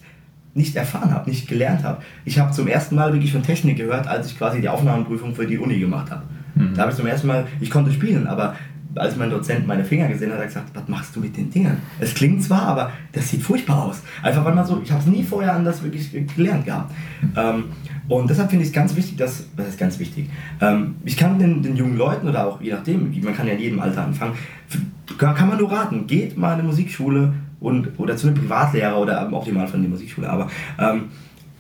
[0.54, 2.02] nicht erfahren habe, nicht gelernt habe.
[2.24, 5.46] Ich habe zum ersten Mal wirklich von Technik gehört, als ich quasi die Aufnahmeprüfung für
[5.46, 6.22] die Uni gemacht habe.
[6.58, 6.74] Mhm.
[6.74, 8.54] Da habe ich zum ersten Mal, ich konnte spielen, aber
[8.94, 11.50] als mein Dozent meine Finger gesehen hat, hat er gesagt, was machst du mit den
[11.50, 11.78] Dingern?
[12.00, 14.02] Es klingt zwar, aber das sieht furchtbar aus.
[14.22, 16.92] Einfach weil man so, ich habe es nie vorher anders wirklich gelernt gehabt.
[17.36, 17.64] Ähm,
[18.08, 20.30] und deshalb finde ich es ganz wichtig, dass, was ist ganz wichtig?
[20.60, 23.60] Ähm, ich kann den, den jungen Leuten oder auch je nachdem, man kann ja in
[23.60, 24.34] jedem Alter anfangen,
[25.18, 28.98] kann, kann man nur raten, geht mal in eine Musikschule und, oder zu einem Privatlehrer
[28.98, 31.04] oder im Optimalfall in die Musikschule, aber ähm,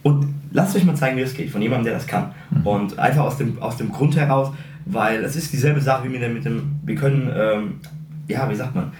[0.02, 2.30] und lasst euch mal zeigen, wie es geht, von jemandem, der das kann.
[2.64, 4.52] Und einfach aus dem, aus dem Grund heraus,
[4.86, 7.72] weil es ist dieselbe Sache wie mit dem, mit dem wir können, ähm,
[8.26, 8.92] ja, wie sagt man,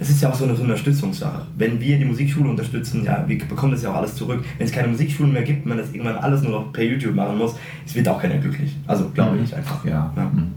[0.00, 1.46] es ist ja auch so eine, so eine Unterstützungssache.
[1.56, 4.44] Wenn wir die Musikschule unterstützen, ja, wir bekommen das ja auch alles zurück.
[4.56, 7.36] Wenn es keine Musikschulen mehr gibt, man das irgendwann alles nur noch per YouTube machen
[7.36, 8.76] muss, es wird auch keiner glücklich.
[8.86, 9.84] Also glaube ich einfach.
[9.84, 10.52] Ja, Mhm.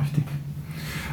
[0.00, 0.24] richtig.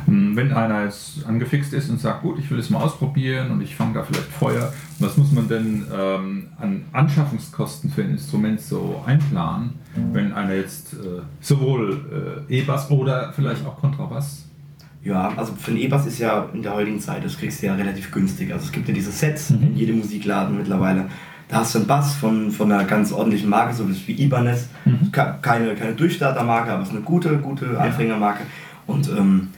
[0.06, 3.62] Hm, Wenn einer jetzt angefixt ist und sagt, gut, ich will es mal ausprobieren und
[3.62, 8.60] ich fange da vielleicht Feuer, was muss man denn ähm, an Anschaffungskosten für ein Instrument
[8.62, 9.72] so einplanen,
[10.14, 14.44] wenn einer jetzt äh, sowohl äh, E-Bass oder vielleicht auch Kontrabass?
[15.04, 17.76] Ja, also für einen E-Bass ist ja in der heutigen Zeit, das kriegst du ja
[17.76, 18.52] relativ günstig.
[18.52, 21.06] Also es gibt ja diese Sets in jedem Musikladen mittlerweile.
[21.48, 24.68] Da hast du einen Bass von, von einer ganz ordentlichen Marke, so wie Ibanez.
[25.14, 28.44] Ke- Keine, keine Durchstartermarke, aber es ist eine gute, gute Anfängermarke.
[28.86, 29.50] Und ähm,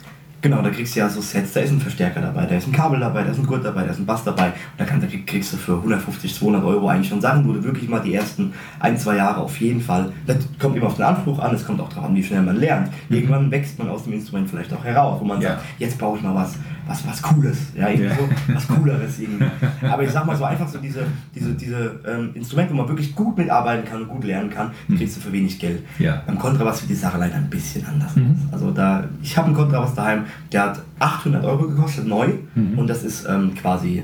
[0.41, 2.71] genau, da kriegst du ja so Sets, da ist ein Verstärker dabei, da ist ein
[2.71, 4.47] Kabel dabei, da ist ein Gurt dabei, da ist ein Bass dabei.
[4.47, 7.63] Und da, kann, da kriegst du für 150, 200 Euro eigentlich schon Sachen, wo du
[7.63, 11.05] wirklich mal die ersten ein, zwei Jahre auf jeden Fall, das kommt immer auf den
[11.05, 12.89] Anspruch an, es kommt auch darauf an, wie schnell man lernt.
[13.09, 15.49] Irgendwann wächst man aus dem Instrument vielleicht auch heraus, wo man Ja.
[15.51, 16.55] sagt, jetzt brauche ich mal was,
[16.89, 18.15] was, was Cooles, ja, irgendwie Ja.
[18.15, 19.45] so, was Cooleres irgendwie.
[19.87, 21.01] Aber ich sag mal so einfach so diese,
[21.35, 24.97] diese, diese ähm, Instrumente, wo man wirklich gut mitarbeiten kann und gut lernen kann, die
[24.97, 25.83] kriegst du für wenig Geld.
[25.99, 26.23] Ja.
[26.25, 28.35] Beim Kontrabass sieht die Sache leider ein bisschen anders Mhm.
[28.51, 32.79] Also da, ich habe einen Kontrabass daheim, der hat 800 Euro gekostet, neu, Mhm.
[32.79, 34.03] und das ist ähm, quasi,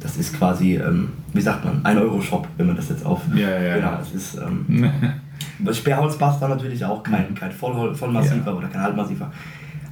[0.00, 3.20] das ist quasi, ähm, wie sagt man, ein Euro Shop, wenn man das jetzt auf,
[3.34, 3.74] Ja, ja, ja.
[3.76, 4.90] genau, das ist, ähm,
[5.72, 8.56] Sperrholzbass dann natürlich auch kein, kein Voll, Vollmassiver Ja.
[8.56, 9.30] oder kein Halbmassiver.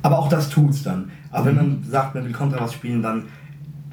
[0.02, 1.10] Aber auch das tut's dann.
[1.30, 3.24] Aber wenn man sagt, man will Kontrabass spielen, dann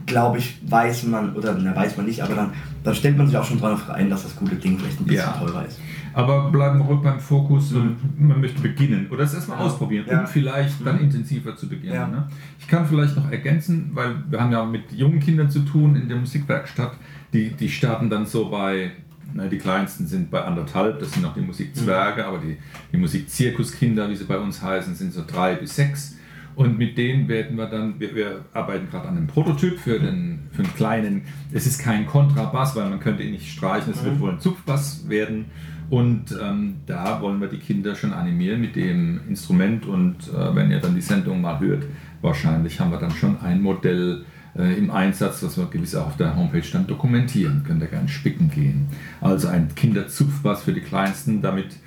[0.05, 2.51] glaube ich, weiß man, oder na, weiß man nicht, aber dann,
[2.83, 5.25] dann stellt man sich auch schon darauf ein, dass das gute Ding vielleicht ein bisschen
[5.25, 5.33] Ja.
[5.33, 5.79] teurer ist.
[6.13, 7.73] Aber bleiben wir ruhig beim Fokus,
[8.17, 9.65] man möchte beginnen oder es erstmal Ja.
[9.65, 10.21] ausprobieren, Ja.
[10.21, 11.03] um vielleicht dann Mhm.
[11.03, 11.93] intensiver zu beginnen.
[11.93, 12.07] Ja.
[12.07, 12.25] Ne?
[12.57, 16.07] Ich kann vielleicht noch ergänzen, weil wir haben ja mit jungen Kindern zu tun in
[16.07, 16.93] der Musikwerkstatt,
[17.33, 18.91] die, die starten dann so bei,
[19.38, 22.58] na, die kleinsten sind bei anderthalb, das sind noch die Musikzwerge, aber die,
[22.91, 26.15] die Musikzirkuskinder, wie sie bei uns heißen, sind so drei bis sechs.
[26.56, 30.47] Und mit denen werden wir dann, wir, wir arbeiten gerade an einem Prototyp für den,
[30.52, 31.21] für einen kleinen,
[31.52, 35.08] es ist kein Kontrabass, weil man könnte ihn nicht streichen, es wird wohl ein Zupfbass
[35.08, 35.45] werden.
[35.91, 39.86] Und ähm, da wollen wir die Kinder schon animieren mit dem Instrument.
[39.86, 41.84] Und äh, wenn ihr dann die Sendung mal hört,
[42.21, 44.26] wahrscheinlich haben wir dann schon ein Modell
[44.57, 47.63] im Einsatz, was wir gewiss auch auf der Homepage dann dokumentieren.
[47.65, 48.87] Könnt ihr gerne spicken gehen.
[49.21, 51.41] Also ein Kinderzupfbass für die Kleinsten.
[51.41, 51.77] Damit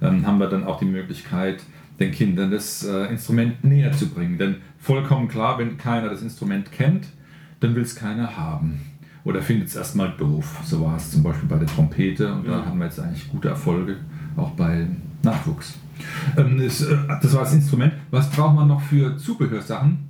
[0.00, 1.62] ähm, haben wir dann auch die Möglichkeit,
[1.98, 4.38] den Kindern das äh, Instrument näher zu bringen.
[4.38, 7.06] Denn vollkommen klar, wenn keiner das Instrument kennt,
[7.60, 8.80] dann will es keiner haben.
[9.24, 10.60] Oder findet es erstmal doof.
[10.64, 13.48] So war es zum Beispiel bei der Trompete und da haben wir jetzt eigentlich gute
[13.48, 13.96] Erfolge,
[14.36, 14.86] auch bei
[15.22, 15.74] Nachwuchs.
[16.36, 17.92] Ähm, das, äh, das war das Instrument.
[18.10, 20.09] Was braucht man noch für Zubehörsachen?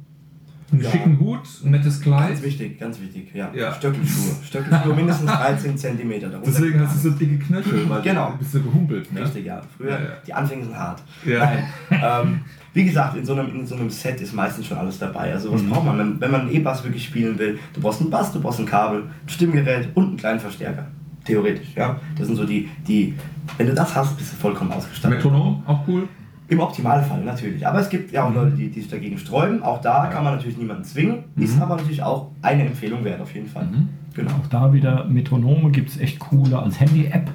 [0.73, 0.91] Einen Ja.
[0.91, 2.29] schicken Hut, ein nettes Kleid.
[2.29, 3.31] Ganz wichtig, ganz wichtig.
[3.35, 3.51] Ja.
[3.55, 3.73] Ja.
[3.75, 4.35] Stöckelschuhe.
[4.47, 6.11] Stöckelschuhe mindestens 13 cm.
[6.21, 8.31] Darunter Deswegen hast du so dicke Knöchel, weil Genau.
[8.33, 9.13] du bist so gehumpelt.
[9.13, 9.23] Ne?
[9.23, 9.61] Richtig, ja.
[9.77, 11.03] Früher, Ja, die Anfänge sind hart.
[11.25, 11.65] Nein.
[11.91, 12.41] ähm,
[12.73, 15.33] wie gesagt, in so, einem, in so einem Set ist meistens schon alles dabei.
[15.33, 15.55] Also Mhm.
[15.55, 17.59] was braucht man, wenn, wenn man einen E-Bass wirklich spielen will?
[17.75, 20.87] Du brauchst einen Bass, du brauchst ein Kabel, ein Stimmgerät und einen kleinen Verstärker.
[21.25, 21.99] Theoretisch, ja.
[22.17, 23.15] Das sind so die, die,
[23.59, 25.19] wenn du das hast, bist du vollkommen ausgestattet.
[25.19, 26.09] Metronom, auch cool.
[26.51, 27.67] Im Optimalfall natürlich.
[27.67, 29.63] Aber es gibt ja auch Leute, die, die sich dagegen sträuben.
[29.63, 31.25] Auch da kann man natürlich niemanden zwingen.
[31.37, 33.69] Ist aber natürlich auch eine Empfehlung wert, auf jeden Fall.
[34.15, 34.31] Genau.
[34.33, 37.31] Auch da wieder Metronome gibt es echt coole als Handy-App.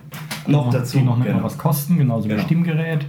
[0.47, 1.39] Noch dazu, Die noch nicht genau.
[1.39, 2.41] mal was kosten, genauso wie Genau.
[2.41, 3.05] ein Stimmgerät.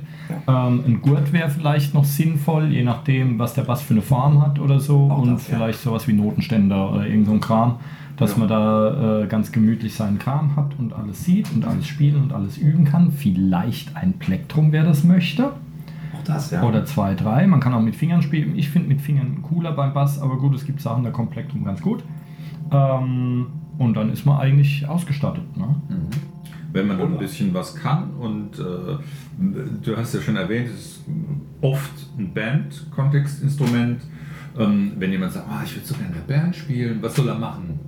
[0.49, 4.41] Ähm, ein Gurt wäre vielleicht noch sinnvoll, je nachdem, was der Bass für eine Form
[4.41, 5.11] hat oder so.
[5.11, 5.57] Auch und das, ja.
[5.57, 7.81] vielleicht sowas wie Notenständer oder irgend so ein Kram,
[8.17, 8.39] dass Ja.
[8.39, 12.33] man da äh, ganz gemütlich seinen Kram hat und alles sieht und alles spielen und
[12.33, 13.11] alles üben kann.
[13.13, 15.51] Vielleicht ein Plektrum, wer das möchte.
[16.17, 16.63] Auch das, ja.
[16.63, 17.47] Oder zwei, drei.
[17.47, 18.57] Man kann auch mit Fingern spielen.
[18.57, 21.65] Ich finde mit Fingern cooler beim Bass, aber gut, es gibt Sachen, da kommt Plektrum
[21.65, 22.03] ganz gut.
[22.71, 23.47] Ähm,
[23.79, 25.57] und dann ist man eigentlich ausgestattet.
[25.57, 25.77] Ne?
[26.73, 28.63] Wenn man dann ein bisschen was kann und äh,
[29.83, 31.05] du hast ja schon erwähnt, es ist
[31.61, 34.03] oft ein Band-Kontextinstrument.
[34.59, 37.29] Ähm, wenn jemand sagt, ah, ich würde so gerne in der Band spielen, was soll
[37.29, 37.79] er machen?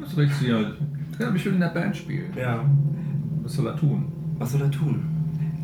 [0.00, 0.76] Was soll ich hier?
[1.18, 2.32] Ja, ich will in der Band spielen.
[2.36, 2.64] ja.
[3.42, 4.04] Was soll er tun?
[4.38, 5.02] Was soll er tun?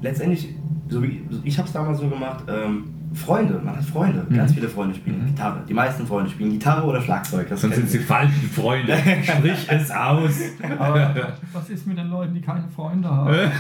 [0.03, 0.55] Letztendlich,
[0.89, 4.69] so wie ich habe es damals so gemacht, ähm, Freunde, man hat Freunde, ganz viele
[4.69, 5.63] Freunde spielen Gitarre.
[5.69, 7.49] Die meisten Freunde spielen Gitarre oder Schlagzeug.
[7.49, 8.97] Das Sonst sind sie falschen Freunde.
[9.23, 10.35] Sprich es aus.
[10.79, 11.15] Aber
[11.53, 13.35] was ist mit den Leuten, die keine Freunde haben?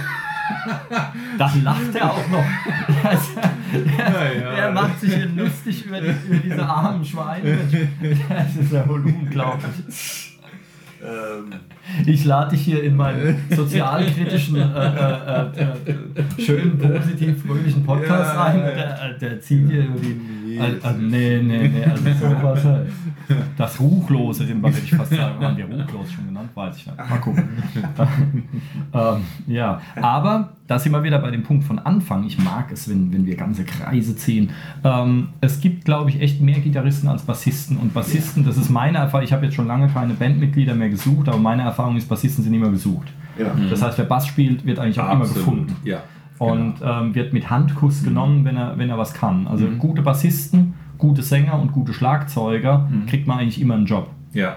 [1.38, 2.44] Dann lacht er auch noch.
[3.72, 4.54] Der, ja.
[4.56, 7.58] der macht sich hier lustig über, die, über diese armen Schweine.
[8.28, 10.35] Das ist ja wohl unglaublich.
[11.06, 11.52] Ähm,
[12.04, 15.46] Ich lade dich hier in meinen sozialkritischen, äh, äh,
[15.86, 18.60] äh, schönen, positiv, fröhlichen Podcast Ja, ein.
[18.60, 20.58] Der, der zieht hier über die.
[20.58, 22.64] Also, also, nee, nee, nee, also sowas.
[22.64, 22.88] halt.
[23.56, 25.44] Das Ruchlose, den würde ich fast sagen.
[25.44, 26.50] Haben wir Ruchlos schon genannt?
[26.54, 26.96] Weiß ich nicht.
[26.96, 27.48] Mal gucken.
[28.94, 32.24] ähm, ja, aber da sind wir wieder bei dem Punkt von Anfang.
[32.24, 34.50] Ich mag es, wenn, wenn wir ganze Kreise ziehen.
[34.84, 37.76] Ähm, es gibt, glaube ich, echt mehr Gitarristen als Bassisten.
[37.76, 39.24] Und Bassisten, das ist meine Erfahrung.
[39.24, 42.54] Ich habe jetzt schon lange keine Bandmitglieder mehr gesucht, aber meine Erfahrung ist, Bassisten sind
[42.54, 43.08] immer gesucht.
[43.38, 43.52] ja.
[43.70, 45.76] Das heißt, wer Bass spielt, wird eigentlich auch immer gefunden.
[45.84, 46.02] Ja.
[46.38, 49.46] Und ähm, wird mit Handkuss genommen, wenn er, wenn er was kann.
[49.46, 54.10] Also gute Bassisten, gute Sänger und gute Schlagzeuger kriegt man eigentlich immer einen Job.
[54.34, 54.56] Ja.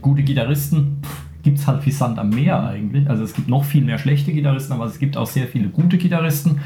[0.00, 1.02] Gute Gitarristen
[1.42, 3.08] gibt es halt wie Sand am Meer eigentlich.
[3.08, 5.98] Also es gibt noch viel mehr schlechte Gitarristen, aber es gibt auch sehr viele gute
[5.98, 6.60] Gitarristen.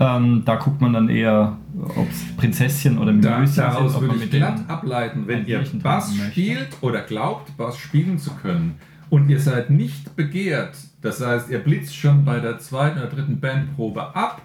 [0.00, 1.56] Ähm, da guckt man dann eher,
[1.96, 5.64] ob es Prinzesschen oder Da, Mimöschen daraus ob würde ich mit glatt ableiten, wenn ihr
[5.82, 8.76] Bass spielt oder glaubt, Bass spielen zu können
[9.08, 13.40] und ihr seid nicht begehrt, das heißt, ihr blitzt schon bei der zweiten oder dritten
[13.40, 14.42] Bandprobe ab,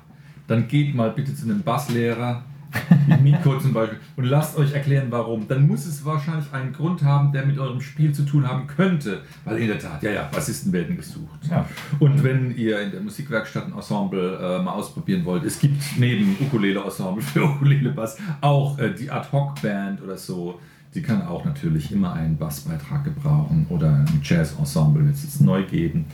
[0.48, 2.44] dann geht mal bitte zu einem Basslehrer,
[3.08, 5.48] wie Nico zum Beispiel, und lasst euch erklären, warum.
[5.48, 9.22] Dann muss es wahrscheinlich einen Grund haben, der mit eurem Spiel zu tun haben könnte.
[9.44, 11.40] Weil in der Tat, ja, ja, Bassisten werden gesucht.
[11.50, 11.68] Ja.
[12.00, 16.36] Und wenn ihr in der Musikwerkstatt ein Ensemble äh, mal ausprobieren wollt, es gibt neben
[16.40, 20.60] Ukulele-Ensemble für Ukulele-Bass auch äh, die Ad-Hoc-Band oder so.
[20.94, 25.64] Die kann auch natürlich immer einen Bassbeitrag gebrauchen oder ein Jazz-Ensemble wird es jetzt neu
[25.64, 26.06] geben.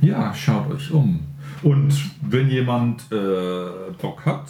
[0.00, 1.20] Ja, schaut euch um.
[1.62, 4.48] Und wenn jemand äh, Bock hat,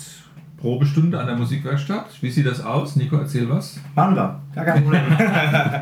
[0.65, 2.97] Probestunde an der Musikwerkstatt, wie sieht das aus?
[2.97, 3.79] Nico, erzähl was.
[3.95, 5.03] Machen wir, gar kein Problem.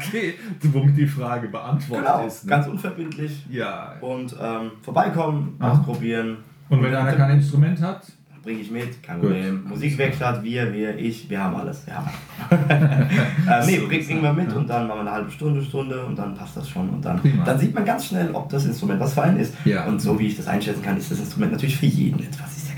[0.09, 0.35] Okay,
[0.73, 2.45] womit die Frage beantwortet genau, ist.
[2.45, 2.51] ne?
[2.51, 3.47] ganz unverbindlich.
[3.49, 3.93] ja.
[4.01, 6.39] Und ähm, vorbeikommen, ausprobieren.
[6.69, 8.03] Und wenn einer kein Instrument hat,
[8.43, 9.21] Bringe ich mit, kein.
[9.21, 9.63] Problem.
[9.69, 11.87] Musikwerkstatt, wir, wir, ich, wir haben alles.
[11.87, 13.69] Alles.
[13.69, 14.57] äh, nee, bringen wir mit ja.
[14.57, 16.91] und dann machen wir eine halbe Stunde, Stunde und dann passt das schon.
[16.91, 17.45] Und dann, Prima.
[17.45, 19.55] dann sieht man ganz schnell, ob das Instrument was für einen ist.
[19.65, 19.85] Ja.
[19.85, 22.71] Und so wie ich das einschätzen kann, ist das Instrument natürlich für jeden etwas, ist
[22.71, 22.72] ja.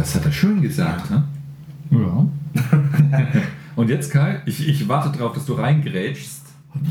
[0.00, 1.10] Das hat er schön gesagt.
[1.10, 1.24] Ne?
[1.90, 2.26] Ja.
[3.76, 6.46] Und jetzt, Kai, ich, ich warte darauf, dass du reingrätschst.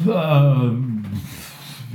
[0.08, 1.04] Ähm,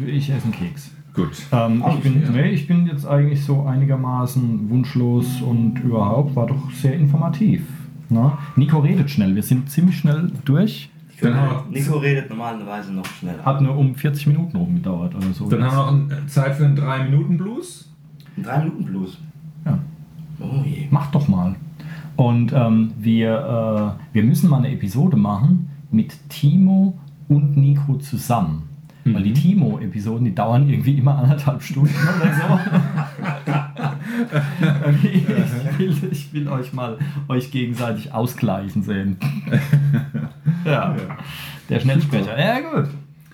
[0.06, 0.90] ich esse einen Keks.
[1.14, 1.30] Gut.
[1.52, 2.30] Ähm, ich, bin, ja.
[2.30, 7.62] nee, ich bin jetzt eigentlich so einigermaßen wunschlos und überhaupt war doch sehr informativ.
[8.08, 8.32] Ne?
[8.56, 10.90] Nico redet schnell, wir sind ziemlich schnell durch.
[11.10, 13.44] Nico, Dann haben redet, Nico redet normalerweise noch schneller.
[13.44, 15.48] Hat nur um 40 Minuten rumgedauert oder so.
[15.48, 17.88] Dann haben wir noch ein- Zeit für einen 3-Minuten-Blues.
[18.36, 19.12] Ein 3 Minuten Blues.
[19.12, 19.33] Ja.
[20.44, 20.86] Oh je.
[20.90, 21.54] Mach doch mal.
[22.16, 28.68] Und ähm, wir, äh, wir müssen mal eine Episode machen mit Timo und Nico zusammen.
[29.06, 32.58] Weil die Timo-Episoden, die dauern irgendwie immer anderthalb Stunden oder so.
[35.08, 36.96] ich, will, ich will euch mal
[37.28, 39.18] euch gegenseitig ausgleichen sehen.
[40.64, 40.96] ja.
[41.68, 42.38] Der Schnellsprecher.
[42.38, 42.88] Ja, gut.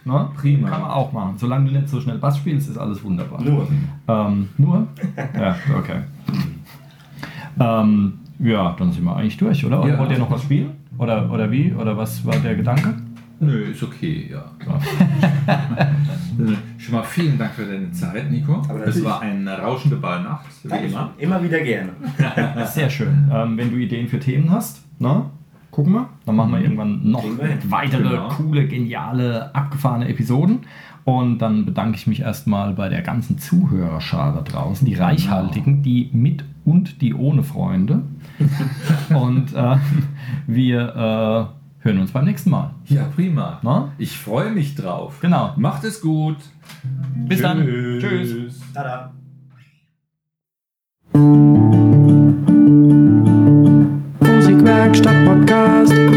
[0.04, 0.28] Ne?
[0.36, 0.68] Prima.
[0.68, 1.34] Kann man auch machen.
[1.38, 3.40] Solange du nicht so schnell Bass spielst, ist alles wunderbar.
[3.40, 3.68] Nur.
[4.08, 4.88] Ähm, nur?
[5.38, 6.00] Ja, okay.
[7.60, 9.80] Ähm, ja, dann sind wir eigentlich durch, oder?
[9.82, 9.98] Oder Ja.
[9.98, 10.70] wollt ihr noch was spielen?
[10.98, 11.72] Oder, oder wie?
[11.72, 12.94] Oder was war der Gedanke?
[13.42, 14.44] Nö, ist okay, ja.
[16.78, 18.62] Schon mal vielen Dank für deine Zeit, Nico.
[18.68, 20.92] Aber Es war eine rauschende Ballnacht, wie Dankeschön.
[20.92, 21.10] immer.
[21.18, 21.90] Immer wieder gerne.
[22.66, 23.30] Sehr schön.
[23.32, 25.30] Ähm, wenn du Ideen für Themen hast, na,
[25.70, 26.08] gucken wir.
[26.26, 27.24] Dann machen wir irgendwann noch
[27.68, 28.28] weitere Genau.
[28.28, 30.60] coole, geniale, abgefahrene Episoden.
[31.04, 36.10] Und dann bedanke ich mich erstmal bei der ganzen Zuhörerschar da draußen, die reichhaltigen, die
[36.12, 38.02] mit und die ohne Freunde.
[39.14, 39.76] und äh,
[40.46, 42.74] wir äh, hören uns beim nächsten Mal.
[42.86, 43.60] Ja, prima.
[43.62, 43.92] Na?
[43.98, 45.18] Ich freue mich drauf.
[45.20, 45.54] Genau.
[45.56, 46.36] Macht es gut.
[47.28, 47.66] Bis dann.
[47.98, 48.60] Tschüss.
[48.74, 49.12] Tada.
[54.22, 56.09] Musikwerkstatt Podcast.